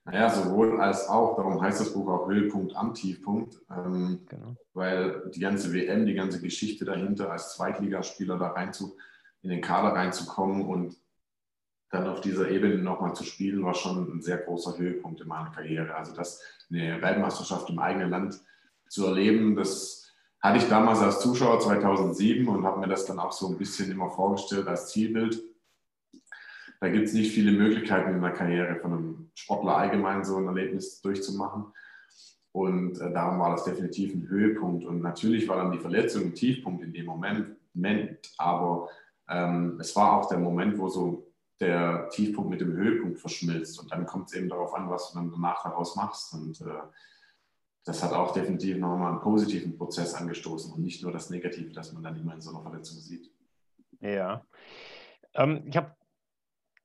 Naja, 0.03 0.29
sowohl 0.29 0.81
als 0.81 1.07
auch, 1.07 1.35
darum 1.35 1.61
heißt 1.61 1.79
das 1.79 1.93
Buch 1.93 2.09
auch 2.09 2.27
Höhepunkt 2.27 2.75
am 2.75 2.93
Tiefpunkt, 2.95 3.61
ähm, 3.69 4.25
genau. 4.27 4.55
weil 4.73 5.29
die 5.33 5.39
ganze 5.39 5.73
WM, 5.73 6.07
die 6.07 6.15
ganze 6.15 6.41
Geschichte 6.41 6.85
dahinter, 6.85 7.31
als 7.31 7.55
Zweitligaspieler 7.55 8.37
da 8.37 8.47
rein 8.47 8.73
zu, 8.73 8.97
in 9.43 9.51
den 9.51 9.61
Kader 9.61 9.95
reinzukommen 9.95 10.65
und 10.65 10.97
dann 11.91 12.07
auf 12.07 12.21
dieser 12.21 12.49
Ebene 12.49 12.77
nochmal 12.77 13.13
zu 13.13 13.23
spielen, 13.23 13.63
war 13.63 13.75
schon 13.75 14.17
ein 14.17 14.21
sehr 14.21 14.37
großer 14.37 14.77
Höhepunkt 14.77 15.21
in 15.21 15.27
meiner 15.27 15.51
Karriere. 15.51 15.93
Also 15.93 16.15
das, 16.15 16.41
eine 16.69 17.01
Weltmeisterschaft 17.01 17.69
im 17.69 17.79
eigenen 17.79 18.09
Land 18.09 18.41
zu 18.87 19.05
erleben, 19.05 19.55
das 19.55 20.00
hatte 20.41 20.57
ich 20.57 20.67
damals 20.67 20.99
als 20.99 21.19
Zuschauer 21.19 21.59
2007 21.59 22.47
und 22.47 22.65
habe 22.65 22.79
mir 22.79 22.87
das 22.87 23.05
dann 23.05 23.19
auch 23.19 23.31
so 23.31 23.47
ein 23.47 23.57
bisschen 23.57 23.91
immer 23.91 24.09
vorgestellt 24.09 24.67
als 24.67 24.91
Zielbild 24.91 25.41
da 26.81 26.89
gibt 26.89 27.07
es 27.07 27.13
nicht 27.13 27.31
viele 27.31 27.51
Möglichkeiten 27.51 28.15
in 28.15 28.21
der 28.21 28.31
Karriere 28.31 28.75
von 28.77 28.91
einem 28.91 29.31
Sportler 29.35 29.77
allgemein 29.77 30.25
so 30.25 30.37
ein 30.37 30.47
Erlebnis 30.47 30.99
durchzumachen. 30.99 31.65
Und 32.53 32.99
äh, 32.99 33.13
darum 33.13 33.39
war 33.39 33.51
das 33.51 33.65
definitiv 33.65 34.15
ein 34.15 34.27
Höhepunkt. 34.27 34.83
Und 34.85 35.01
natürlich 35.01 35.47
war 35.47 35.57
dann 35.57 35.71
die 35.71 35.77
Verletzung 35.77 36.23
ein 36.23 36.33
Tiefpunkt 36.33 36.83
in 36.83 36.91
dem 36.91 37.05
Moment, 37.05 37.55
aber 38.39 38.89
ähm, 39.29 39.77
es 39.79 39.95
war 39.95 40.13
auch 40.17 40.27
der 40.27 40.39
Moment, 40.39 40.79
wo 40.79 40.89
so 40.89 41.31
der 41.59 42.09
Tiefpunkt 42.09 42.49
mit 42.49 42.61
dem 42.61 42.73
Höhepunkt 42.73 43.19
verschmilzt. 43.19 43.79
Und 43.79 43.91
dann 43.91 44.07
kommt 44.07 44.29
es 44.29 44.33
eben 44.33 44.49
darauf 44.49 44.73
an, 44.73 44.89
was 44.89 45.11
du 45.11 45.19
dann 45.19 45.31
danach 45.31 45.61
daraus 45.61 45.95
machst. 45.95 46.33
Und 46.33 46.61
äh, 46.61 46.81
das 47.83 48.03
hat 48.03 48.13
auch 48.13 48.33
definitiv 48.33 48.77
nochmal 48.77 49.11
einen 49.11 49.21
positiven 49.21 49.77
Prozess 49.77 50.13
angestoßen 50.13 50.73
und 50.73 50.81
nicht 50.81 51.01
nur 51.01 51.11
das 51.11 51.29
Negative, 51.29 51.71
das 51.71 51.93
man 51.93 52.03
dann 52.03 52.19
immer 52.19 52.33
in 52.33 52.41
so 52.41 52.51
einer 52.51 52.61
Verletzung 52.61 52.99
sieht. 52.99 53.31
Ja. 53.99 54.45
Ähm, 55.33 55.63
ich 55.67 55.75
habe 55.77 55.95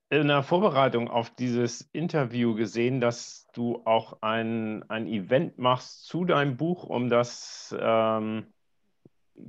in 0.09 0.29
der 0.29 0.43
Vorbereitung 0.43 1.09
auf 1.09 1.31
dieses 1.35 1.83
Interview 1.93 2.55
gesehen, 2.55 3.01
dass 3.01 3.49
du 3.53 3.83
auch 3.85 4.23
ein, 4.23 4.89
ein 4.89 5.07
Event 5.07 5.59
machst 5.59 6.05
zu 6.07 6.25
deinem 6.25 6.57
Buch, 6.57 6.85
um 6.85 7.09
das 7.11 7.75
ähm, 7.79 8.53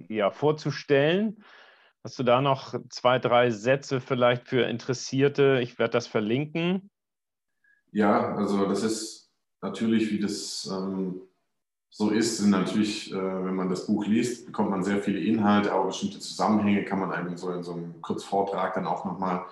ja, 0.10 0.32
vorzustellen. 0.32 1.44
Hast 2.04 2.18
du 2.20 2.24
da 2.24 2.42
noch 2.42 2.74
zwei, 2.90 3.20
drei 3.20 3.52
Sätze 3.52 4.02
vielleicht 4.02 4.48
für 4.48 4.64
Interessierte? 4.64 5.60
Ich 5.62 5.78
werde 5.78 5.92
das 5.92 6.08
verlinken. 6.08 6.90
Ja, 7.92 8.36
also 8.36 8.68
das 8.68 8.84
ist 8.84 9.32
natürlich, 9.62 10.12
wie 10.12 10.20
das 10.20 10.70
ähm, 10.72 11.27
so 11.90 12.10
ist, 12.10 12.38
sind 12.38 12.52
natürlich, 12.52 13.12
äh, 13.12 13.16
wenn 13.16 13.56
man 13.56 13.70
das 13.70 13.88
Buch 13.88 14.06
liest, 14.06 14.46
bekommt 14.46 14.70
man 14.70 14.84
sehr 14.84 15.02
viele 15.02 15.20
Inhalte, 15.20 15.72
aber 15.72 15.86
bestimmte 15.86 16.20
Zusammenhänge 16.20 16.86
kann 16.86 17.00
man 17.00 17.12
eigentlich 17.12 17.40
so 17.40 17.52
in 17.52 17.64
so 17.64 17.74
einem 17.74 18.02
Kurzvortrag 18.02 18.74
dann 18.74 18.88
auch 18.88 19.06
nochmal 19.06 19.46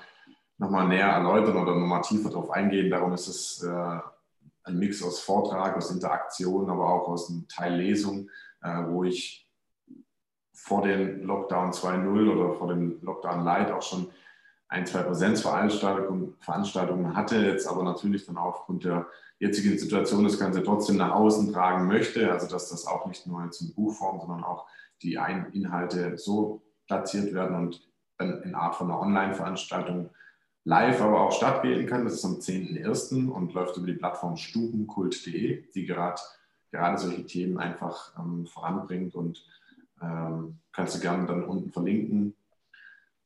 nochmal 0.58 0.88
näher 0.88 1.08
erläutern 1.08 1.58
oder 1.58 1.76
nochmal 1.76 2.02
tiefer 2.02 2.30
darauf 2.30 2.50
eingehen. 2.50 2.90
Darum 2.90 3.14
ist 3.14 3.28
es 3.28 3.64
äh, 3.64 4.00
ein 4.64 4.80
Mix 4.80 5.04
aus 5.04 5.20
Vortrag, 5.20 5.76
aus 5.76 5.92
Interaktion, 5.92 6.70
aber 6.70 6.90
auch 6.90 7.08
aus 7.08 7.30
einem 7.30 7.48
Teil 7.48 7.76
Lesung, 7.76 8.30
äh, 8.62 8.84
wo 8.88 9.04
ich 9.04 9.48
vor 10.54 10.82
den 10.84 11.24
Lockdown 11.24 11.72
2.0 11.72 12.32
oder 12.32 12.54
vor 12.54 12.70
dem 12.70 13.00
Lockdown 13.02 13.44
Light 13.44 13.72
auch 13.72 13.82
schon 13.82 14.08
ein, 14.68 14.86
zwei 14.86 15.04
Präsenzveranstaltungen 15.04 16.36
Veranstaltungen 16.40 17.16
hatte, 17.16 17.38
jetzt 17.38 17.68
aber 17.68 17.84
natürlich 17.84 18.26
dann 18.26 18.38
aufgrund 18.38 18.84
der 18.84 19.08
jetzigen 19.40 19.78
Situation 19.78 20.24
das 20.24 20.40
Ganze 20.40 20.64
trotzdem 20.64 20.98
nach 20.98 21.12
außen 21.12 21.54
tragen 21.54 21.88
möchte. 21.88 22.32
Also 22.32 22.48
dass 22.48 22.70
das 22.70 22.88
auch 22.88 23.06
nicht 23.06 23.28
nur 23.28 23.44
jetzt 23.44 23.62
in 23.62 23.74
Buchform, 23.74 24.20
sondern 24.20 24.44
auch 24.44 24.68
die 25.02 25.20
Inhalte 25.54 26.18
so 26.18 26.62
platziert 26.88 27.34
werden 27.34 27.56
und 27.56 27.88
dann 28.18 28.42
in 28.44 28.56
Art 28.56 28.76
von 28.76 28.90
einer 28.90 29.00
Online-Veranstaltung 29.00 30.10
live 30.64 31.02
aber 31.02 31.22
auch 31.22 31.32
stattfinden 31.32 31.86
kann. 31.86 32.06
Das 32.06 32.16
ist 32.16 32.26
am 32.26 32.36
10.01. 32.36 33.30
und 33.30 33.54
läuft 33.54 33.78
über 33.78 33.88
die 33.88 33.94
Plattform 33.94 34.38
stubenkult.de, 34.38 35.72
die 35.72 35.86
gerade, 35.86 36.22
gerade 36.72 36.98
solche 36.98 37.26
Themen 37.26 37.58
einfach 37.58 38.14
ähm, 38.18 38.46
voranbringt 38.48 39.16
und 39.16 39.46
ähm, 40.02 40.60
kannst 40.72 40.96
du 40.96 41.00
gerne 41.00 41.26
dann 41.28 41.44
unten 41.44 41.72
verlinken. 41.72 42.36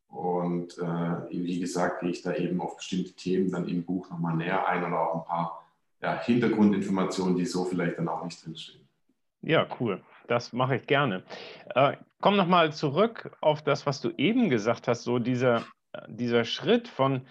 Und 0.10 0.78
äh, 0.80 1.30
wie 1.30 1.60
gesagt, 1.60 2.02
gehe 2.02 2.10
ich 2.10 2.22
da 2.22 2.34
eben 2.34 2.60
auf 2.62 2.78
bestimmte 2.78 3.13
Themen 3.13 3.52
dann 3.52 3.67
im 3.67 3.84
Buch 3.84 4.10
nochmal 4.10 4.36
näher 4.36 4.67
ein 4.67 4.84
oder 4.84 5.00
auch 5.00 5.15
ein 5.15 5.26
paar 5.26 5.65
ja, 6.02 6.19
Hintergrundinformationen, 6.19 7.38
die 7.38 7.45
so 7.45 7.65
vielleicht 7.65 7.98
dann 7.98 8.08
auch 8.08 8.24
nicht 8.24 8.43
drinstehen. 8.43 8.88
Ja, 9.41 9.67
cool. 9.80 10.02
Das 10.28 10.52
mache 10.52 10.78
ich 10.78 10.88
gerne. 10.88 11.24
Äh, 11.76 11.98
komm 12.22 12.36
nochmal 12.36 12.74
zurück 12.74 13.38
auf 13.41 13.62
das, 13.62 13.86
was 13.86 14.02
du 14.02 14.10
eben 14.17 14.50
gesagt 14.50 14.88
hast, 14.88 15.04
so 15.04 15.19
dieser 15.19 15.63
dieser 16.08 16.45
Schritt 16.45 16.88
von, 16.88 17.26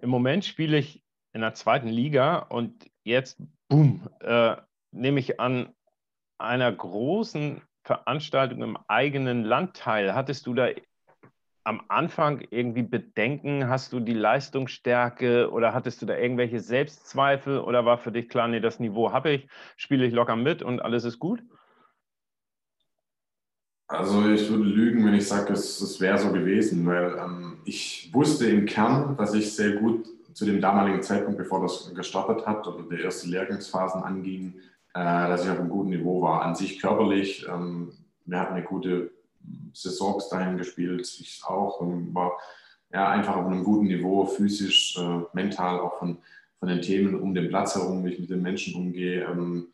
im 0.00 0.10
Moment 0.10 0.44
spiele 0.44 0.78
ich 0.78 1.02
in 1.32 1.40
der 1.40 1.54
zweiten 1.54 1.88
Liga 1.88 2.38
und 2.38 2.90
jetzt, 3.04 3.40
boom, 3.68 4.08
äh, 4.20 4.56
nehme 4.92 5.20
ich 5.20 5.40
an 5.40 5.74
einer 6.38 6.72
großen 6.72 7.62
Veranstaltung 7.84 8.62
im 8.62 8.78
eigenen 8.88 9.44
Land 9.44 9.76
teil. 9.76 10.14
Hattest 10.14 10.46
du 10.46 10.54
da 10.54 10.68
am 11.68 11.82
Anfang 11.88 12.40
irgendwie 12.48 12.82
Bedenken? 12.82 13.68
Hast 13.68 13.92
du 13.92 14.00
die 14.00 14.14
Leistungsstärke 14.14 15.50
oder 15.50 15.74
hattest 15.74 16.00
du 16.00 16.06
da 16.06 16.16
irgendwelche 16.16 16.60
Selbstzweifel 16.60 17.58
oder 17.58 17.84
war 17.84 17.98
für 17.98 18.10
dich 18.10 18.30
klar, 18.30 18.48
nee, 18.48 18.60
das 18.60 18.80
Niveau 18.80 19.12
habe 19.12 19.30
ich, 19.32 19.48
spiele 19.76 20.06
ich 20.06 20.14
locker 20.14 20.34
mit 20.34 20.62
und 20.62 20.80
alles 20.80 21.04
ist 21.04 21.18
gut? 21.18 21.42
Also 23.86 24.26
ich 24.30 24.48
würde 24.50 24.64
lügen, 24.64 25.04
wenn 25.04 25.14
ich 25.14 25.28
sage, 25.28 25.52
es, 25.52 25.80
es 25.82 26.00
wäre 26.00 26.16
so 26.16 26.32
gewesen, 26.32 26.86
weil 26.86 27.16
ähm, 27.18 27.58
ich 27.66 28.10
wusste 28.14 28.46
im 28.48 28.64
Kern, 28.64 29.16
dass 29.18 29.34
ich 29.34 29.54
sehr 29.54 29.72
gut 29.72 30.06
zu 30.32 30.46
dem 30.46 30.62
damaligen 30.62 31.02
Zeitpunkt, 31.02 31.36
bevor 31.36 31.60
das 31.60 31.92
gestartet 31.94 32.46
hat 32.46 32.66
oder 32.66 32.82
die 32.88 33.02
ersten 33.02 33.28
Lehrgangsphasen 33.28 34.02
anging, 34.02 34.54
äh, 34.94 35.00
dass 35.00 35.44
ich 35.44 35.50
auf 35.50 35.60
einem 35.60 35.68
guten 35.68 35.90
Niveau 35.90 36.22
war. 36.22 36.42
An 36.42 36.54
sich 36.54 36.80
körperlich, 36.80 37.46
ähm, 37.46 37.92
wir 38.24 38.40
hatten 38.40 38.54
eine 38.54 38.64
gute 38.64 39.17
Saison 39.72 40.16
bis 40.16 40.28
dahin 40.28 40.58
gespielt, 40.58 41.02
ich 41.20 41.42
auch, 41.44 41.80
und 41.80 42.14
war 42.14 42.32
ja, 42.92 43.10
einfach 43.10 43.36
auf 43.36 43.46
einem 43.46 43.64
guten 43.64 43.86
Niveau, 43.86 44.24
physisch, 44.24 44.96
äh, 44.98 45.20
mental, 45.32 45.80
auch 45.80 45.98
von, 45.98 46.18
von 46.58 46.68
den 46.68 46.80
Themen 46.80 47.20
um 47.20 47.34
den 47.34 47.48
Platz 47.48 47.74
herum, 47.74 48.04
wie 48.04 48.10
ich 48.10 48.20
mit 48.20 48.30
den 48.30 48.42
Menschen 48.42 48.74
umgehe. 48.74 49.24
Ähm, 49.24 49.68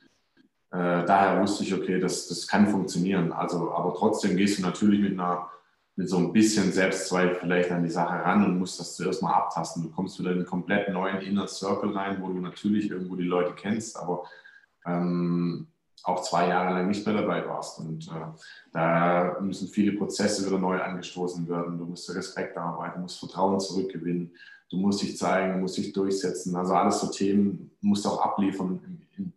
äh, 0.71 1.05
daher 1.05 1.41
wusste 1.41 1.63
ich, 1.63 1.73
okay, 1.73 2.01
das, 2.01 2.27
das 2.29 2.47
kann 2.47 2.67
funktionieren. 2.67 3.33
Also, 3.33 3.73
aber 3.73 3.95
trotzdem 3.95 4.37
gehst 4.37 4.59
du 4.59 4.63
natürlich 4.63 5.01
mit 5.01 5.13
einer 5.13 5.49
mit 5.97 6.09
so 6.09 6.19
ein 6.19 6.33
bisschen 6.33 6.73
Selbstzweifel 6.73 7.37
vielleicht 7.37 7.71
an 7.71 7.85
die 7.85 7.91
Sache 7.91 8.15
ran 8.15 8.45
und 8.45 8.59
musst 8.59 8.81
das 8.81 8.97
zuerst 8.97 9.23
mal 9.23 9.33
abtasten. 9.33 9.83
Du 9.83 9.91
kommst 9.91 10.19
wieder 10.19 10.33
in 10.33 10.39
einen 10.39 10.47
komplett 10.47 10.89
neuen 10.89 11.21
Inner 11.21 11.47
Circle 11.47 11.93
rein, 11.93 12.21
wo 12.21 12.29
du 12.29 12.41
natürlich 12.41 12.91
irgendwo 12.91 13.15
die 13.15 13.23
Leute 13.23 13.55
kennst, 13.55 13.97
aber 13.97 14.25
ähm, 14.87 15.69
auch 16.05 16.21
zwei 16.21 16.49
Jahre 16.49 16.75
lang 16.75 16.89
nicht 16.89 17.05
mehr 17.07 17.17
dabei 17.17 17.47
warst. 17.49 17.81
Und 17.81 18.07
äh, 18.09 18.39
da 18.73 19.39
müssen 19.41 19.69
viele 19.69 19.93
Prozesse 19.93 20.47
wieder 20.47 20.59
neu 20.59 20.81
angestoßen 20.81 21.49
werden. 21.49 21.79
Du 21.79 21.87
musst 21.87 22.15
Respekt 22.15 22.57
arbeiten, 22.57 23.01
musst 23.01 23.19
Vertrauen 23.19 23.59
zurückgewinnen, 23.59 24.31
du 24.71 24.77
musst 24.77 25.03
dich 25.03 25.17
zeigen, 25.17 25.61
musst 25.61 25.79
dich 25.79 25.93
durchsetzen. 25.93 26.55
Also 26.57 26.75
alles 26.75 27.01
so 27.01 27.11
Themen 27.11 27.71
musst 27.81 28.05
du 28.05 28.11
auch 28.11 28.21
abliefern 28.21 28.81
in, 29.17 29.33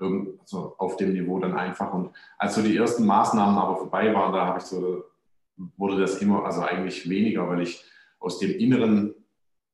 in, 0.00 0.38
also 0.40 0.74
auf 0.78 0.96
dem 0.96 1.12
Niveau 1.12 1.40
dann 1.40 1.56
einfach. 1.56 1.92
Und 1.92 2.10
als 2.38 2.54
so 2.54 2.62
die 2.62 2.76
ersten 2.76 3.04
Maßnahmen 3.04 3.58
aber 3.58 3.76
vorbei 3.76 4.14
waren, 4.14 4.32
da 4.32 4.46
habe 4.46 4.58
ich 4.58 4.64
so, 4.64 5.04
wurde 5.76 6.00
das 6.00 6.18
immer, 6.18 6.44
also 6.44 6.62
eigentlich 6.62 7.08
weniger, 7.10 7.48
weil 7.48 7.62
ich 7.62 7.84
aus 8.20 8.38
dem 8.38 8.52
inneren 8.52 9.14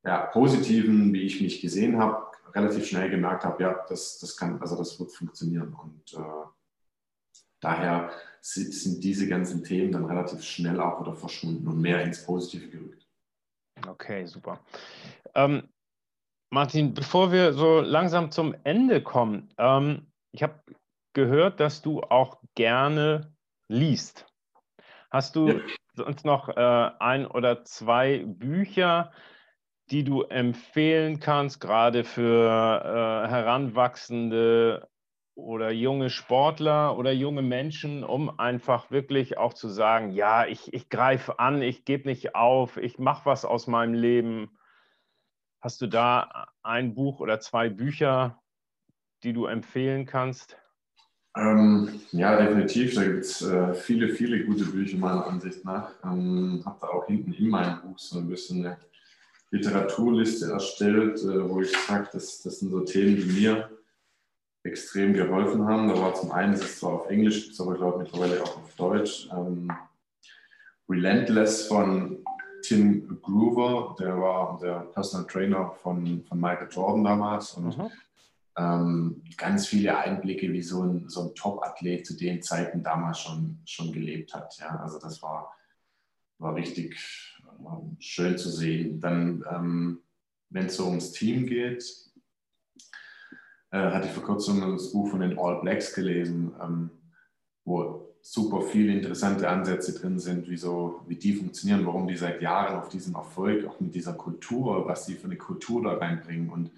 ja, 0.03 0.21
Positiven, 0.27 1.13
wie 1.13 1.23
ich 1.23 1.43
mich 1.43 1.61
gesehen 1.61 1.99
habe, 1.99 2.28
relativ 2.55 2.87
schnell 2.87 3.11
gemerkt 3.11 3.45
habe, 3.45 3.63
ja, 3.63 3.85
das, 3.89 4.19
das 4.19 4.37
kann, 4.37 4.61
also 4.61 4.77
das 4.77 4.99
wird 4.99 5.13
funktionieren. 5.13 5.75
Und 5.75 6.15
äh, 6.15 6.47
daher 7.61 8.11
sind 8.41 9.03
diese 9.03 9.29
ganzen 9.29 9.65
Themen 9.65 9.93
dann 9.93 10.05
relativ 10.05 10.43
schnell 10.43 10.81
auch 10.81 11.01
wieder 11.01 11.15
verschwunden 11.15 11.67
und 11.69 11.81
mehr 11.81 12.03
ins 12.03 12.25
Positive 12.25 12.69
gerückt. 12.69 13.07
Okay, 13.87 14.27
super. 14.27 14.61
Ähm, 15.35 15.69
Martin, 16.51 16.95
bevor 16.95 17.31
wir 17.31 17.53
so 17.53 17.81
langsam 17.81 18.31
zum 18.31 18.55
Ende 18.65 19.03
kommen, 19.03 19.53
ähm, 19.59 20.11
ich 20.33 20.43
habe 20.43 20.63
gehört, 21.13 21.61
dass 21.61 21.83
du 21.83 22.01
auch 22.03 22.41
gerne 22.55 23.33
liest. 23.69 24.27
Hast 25.11 25.37
du 25.37 25.49
ja. 25.49 25.61
sonst 25.95 26.25
noch 26.25 26.49
äh, 26.49 26.91
ein 27.01 27.27
oder 27.27 27.65
zwei 27.65 28.25
Bücher, 28.27 29.13
die 29.91 30.05
du 30.05 30.23
empfehlen 30.23 31.21
kannst, 31.21 31.61
gerade 31.61 32.05
für 32.05 33.25
äh, 33.25 33.29
heranwachsende 33.29 34.89
oder 35.35 35.71
junge 35.71 36.11
Sportler 36.11 36.99
oder 36.99 37.13
junge 37.13 37.43
Menschen, 37.43 38.03
um 38.03 38.39
einfach 38.41 38.91
wirklich 38.91 39.39
auch 39.39 39.55
zu 39.55 39.69
sagen, 39.69 40.11
ja, 40.11 40.47
ich, 40.47 40.73
ich 40.75 40.89
greife 40.89 41.39
an, 41.39 41.63
ich 41.63 41.85
gebe 41.85 42.09
nicht 42.09 42.35
auf, 42.35 42.77
ich 42.77 42.99
mache 42.99 43.27
was 43.27 43.45
aus 43.45 43.67
meinem 43.67 43.95
Leben. 43.95 44.59
Hast 45.61 45.81
du 45.81 45.87
da 45.87 46.49
ein 46.63 46.95
Buch 46.95 47.21
oder 47.21 47.41
zwei 47.41 47.69
Bücher, 47.69 48.43
die 49.23 49.33
du 49.33 49.47
empfehlen 49.47 50.07
kannst? 50.07 50.59
Ähm, 51.37 52.01
ja, 52.11 52.37
definitiv. 52.37 52.95
Da 52.95 53.05
gibt 53.05 53.21
es 53.21 53.43
äh, 53.43 53.75
viele, 53.75 54.09
viele 54.09 54.45
gute 54.45 54.65
Bücher 54.65 54.99
meiner 54.99 55.27
Ansicht 55.27 55.65
nach. 55.65 55.93
Ähm, 56.05 56.63
habe 56.65 56.79
da 56.81 56.89
auch 56.89 57.07
hinten 57.07 57.33
in 57.33 57.49
meinem 57.49 57.81
Buch 57.83 57.99
so 57.99 58.19
ein 58.19 58.29
bisschen 58.29 58.67
eine 58.67 58.79
Literaturliste 59.51 60.53
erstellt, 60.53 61.19
äh, 61.21 61.49
wo 61.49 61.61
ich 61.61 61.73
sage, 61.73 62.09
das, 62.13 62.43
das 62.43 62.61
sind 62.61 62.71
so 62.71 62.81
Themen, 62.81 63.17
die 63.17 63.41
mir 63.41 63.71
extrem 64.63 65.15
geholfen 65.15 65.65
haben. 65.65 65.89
Da 65.89 65.99
war 66.01 66.15
zum 66.15 66.33
einen, 66.33 66.55
es 66.55 66.63
ist 66.63 66.79
zwar 66.79 66.93
auf 66.93 67.11
Englisch, 67.11 67.43
gibt 67.43 67.55
es 67.55 67.61
aber 67.61 67.75
glaube 67.75 68.03
ich 68.03 68.13
mittlerweile 68.13 68.43
auch 68.43 68.59
auf 68.59 68.75
Deutsch. 68.77 69.29
Ähm, 69.33 69.71
Relentless 70.89 71.67
von 71.67 72.25
Tim 72.63 73.21
Groover, 73.23 73.95
der 73.99 74.19
war 74.19 74.59
der 74.61 74.81
Personal 74.93 75.27
Trainer 75.27 75.71
von, 75.83 76.25
von 76.25 76.41
Michael 76.41 76.69
Jordan 76.71 77.05
damals 77.05 77.55
und 77.55 77.77
mhm. 77.77 77.91
ähm, 78.57 79.23
ganz 79.37 79.67
viele 79.67 79.97
Einblicke, 79.97 80.53
wie 80.53 80.63
so 80.63 80.83
ein, 80.83 81.09
so 81.09 81.29
ein 81.29 81.35
Top-Athlet 81.35 82.07
zu 82.07 82.17
den 82.17 82.43
Zeiten 82.43 82.83
damals 82.83 83.21
schon, 83.21 83.59
schon 83.65 83.93
gelebt 83.93 84.35
hat. 84.35 84.59
Ja, 84.59 84.81
also 84.81 84.99
das 84.99 85.23
war, 85.23 85.55
war 86.39 86.55
richtig 86.55 86.97
schön 87.99 88.39
zu 88.39 88.49
sehen. 88.51 89.01
Dann, 89.01 89.45
ähm, 89.51 90.01
wenn 90.51 90.67
es 90.67 90.77
so 90.77 90.87
ums 90.87 91.13
Team 91.13 91.47
geht, 91.47 91.85
äh, 93.71 93.79
hatte 93.79 94.09
ich 94.09 94.13
vor 94.13 94.25
kurzem 94.25 94.61
das 94.61 94.93
Buch 94.93 95.11
von 95.11 95.21
den 95.21 95.39
All 95.39 95.61
Blacks 95.61 95.95
gelesen, 95.95 96.53
ähm, 96.63 96.91
wo 97.65 98.17
super 98.21 98.63
viele 98.63 98.93
interessante 98.93 99.49
Ansätze 99.49 99.99
drin 99.99 100.19
sind, 100.19 100.49
wie, 100.49 100.57
so, 100.57 101.03
wie 101.07 101.17
die 101.17 101.35
funktionieren, 101.35 101.87
warum 101.87 102.09
die 102.09 102.17
seit 102.17 102.43
Jahren 102.43 102.77
auf 102.77 102.89
diesem 102.89 103.15
Erfolg, 103.15 103.67
auch 103.67 103.81
mit 103.81 103.95
dieser 103.95 104.15
Kultur, 104.15 104.87
was 104.87 105.07
sie 105.07 105.15
für 105.15 105.27
eine 105.27 105.37
Kultur 105.37 105.83
da 105.83 105.95
reinbringen. 105.95 106.51
Und 106.51 106.71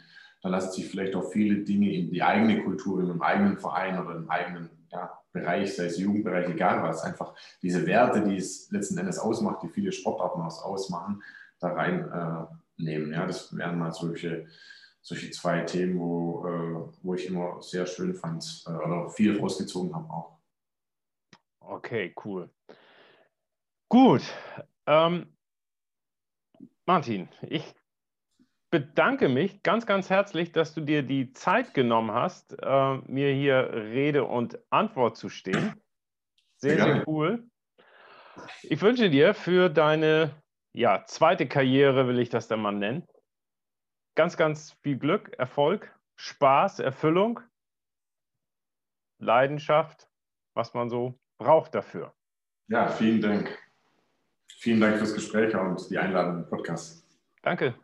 da 0.42 0.48
lassen 0.48 0.72
sich 0.72 0.88
vielleicht 0.88 1.14
auch 1.14 1.30
viele 1.30 1.58
Dinge 1.58 1.92
in 1.92 2.10
die 2.10 2.22
eigene 2.22 2.62
Kultur, 2.62 3.00
in 3.00 3.10
einem 3.10 3.22
eigenen 3.22 3.58
Verein 3.58 3.98
oder 3.98 4.16
im 4.16 4.30
eigenen 4.30 4.70
ja, 4.90 5.18
Bereich, 5.32 5.74
sei 5.74 5.86
es 5.86 5.98
Jugendbereich, 5.98 6.48
egal 6.48 6.82
was, 6.82 7.02
einfach 7.02 7.34
diese 7.62 7.86
Werte, 7.86 8.22
die 8.22 8.36
es 8.36 8.70
letzten 8.70 8.98
Endes 8.98 9.18
ausmacht, 9.18 9.62
die 9.62 9.68
viele 9.68 9.92
Sportarten 9.92 10.40
ausmachen, 10.42 11.22
da 11.60 11.72
reinnehmen. 11.72 13.12
Äh, 13.12 13.16
ja, 13.16 13.26
das 13.26 13.56
wären 13.56 13.78
mal 13.78 13.92
solche, 13.92 14.46
solche 15.00 15.30
zwei 15.30 15.60
Themen, 15.60 15.98
wo, 15.98 16.46
äh, 16.46 16.92
wo 17.02 17.14
ich 17.14 17.26
immer 17.26 17.62
sehr 17.62 17.86
schön 17.86 18.14
fand 18.14 18.64
äh, 18.66 18.70
oder 18.70 19.08
viel 19.10 19.38
rausgezogen 19.38 19.94
habe 19.94 20.10
auch. 20.10 20.38
Okay, 21.60 22.12
cool. 22.24 22.50
Gut. 23.88 24.22
Ähm, 24.86 25.26
Martin, 26.86 27.28
ich 27.42 27.74
bedanke 28.70 29.28
mich 29.28 29.62
ganz, 29.62 29.86
ganz 29.86 30.10
herzlich, 30.10 30.52
dass 30.52 30.74
du 30.74 30.80
dir 30.80 31.02
die 31.02 31.32
Zeit 31.32 31.74
genommen 31.74 32.12
hast, 32.12 32.56
äh, 32.62 32.96
mir 33.06 33.32
hier 33.32 33.70
Rede 33.72 34.24
und 34.24 34.58
Antwort 34.70 35.16
zu 35.16 35.28
stehen. 35.28 35.74
Sehr, 36.56 36.78
ja. 36.78 36.84
sehr 36.84 37.08
cool. 37.08 37.44
Ich 38.62 38.80
wünsche 38.80 39.10
dir 39.10 39.34
für 39.34 39.68
deine 39.68 40.34
ja, 40.72 41.04
zweite 41.06 41.48
Karriere, 41.48 42.06
will 42.06 42.18
ich 42.18 42.28
das 42.28 42.48
dann 42.48 42.60
mal 42.60 42.72
nennen, 42.72 43.06
ganz, 44.14 44.36
ganz 44.36 44.76
viel 44.82 44.96
Glück, 44.98 45.32
Erfolg, 45.38 45.94
Spaß, 46.16 46.78
Erfüllung, 46.80 47.40
Leidenschaft, 49.18 50.08
was 50.54 50.74
man 50.74 50.90
so 50.90 51.18
braucht 51.38 51.74
dafür. 51.74 52.14
Ja, 52.68 52.88
vielen 52.88 53.20
Dank. 53.20 53.58
Vielen 54.58 54.80
Dank 54.80 54.98
fürs 54.98 55.14
Gespräch 55.14 55.54
und 55.54 55.90
die 55.90 55.98
Einladung 55.98 56.44
im 56.44 56.48
Podcast. 56.48 57.04
Danke. 57.42 57.74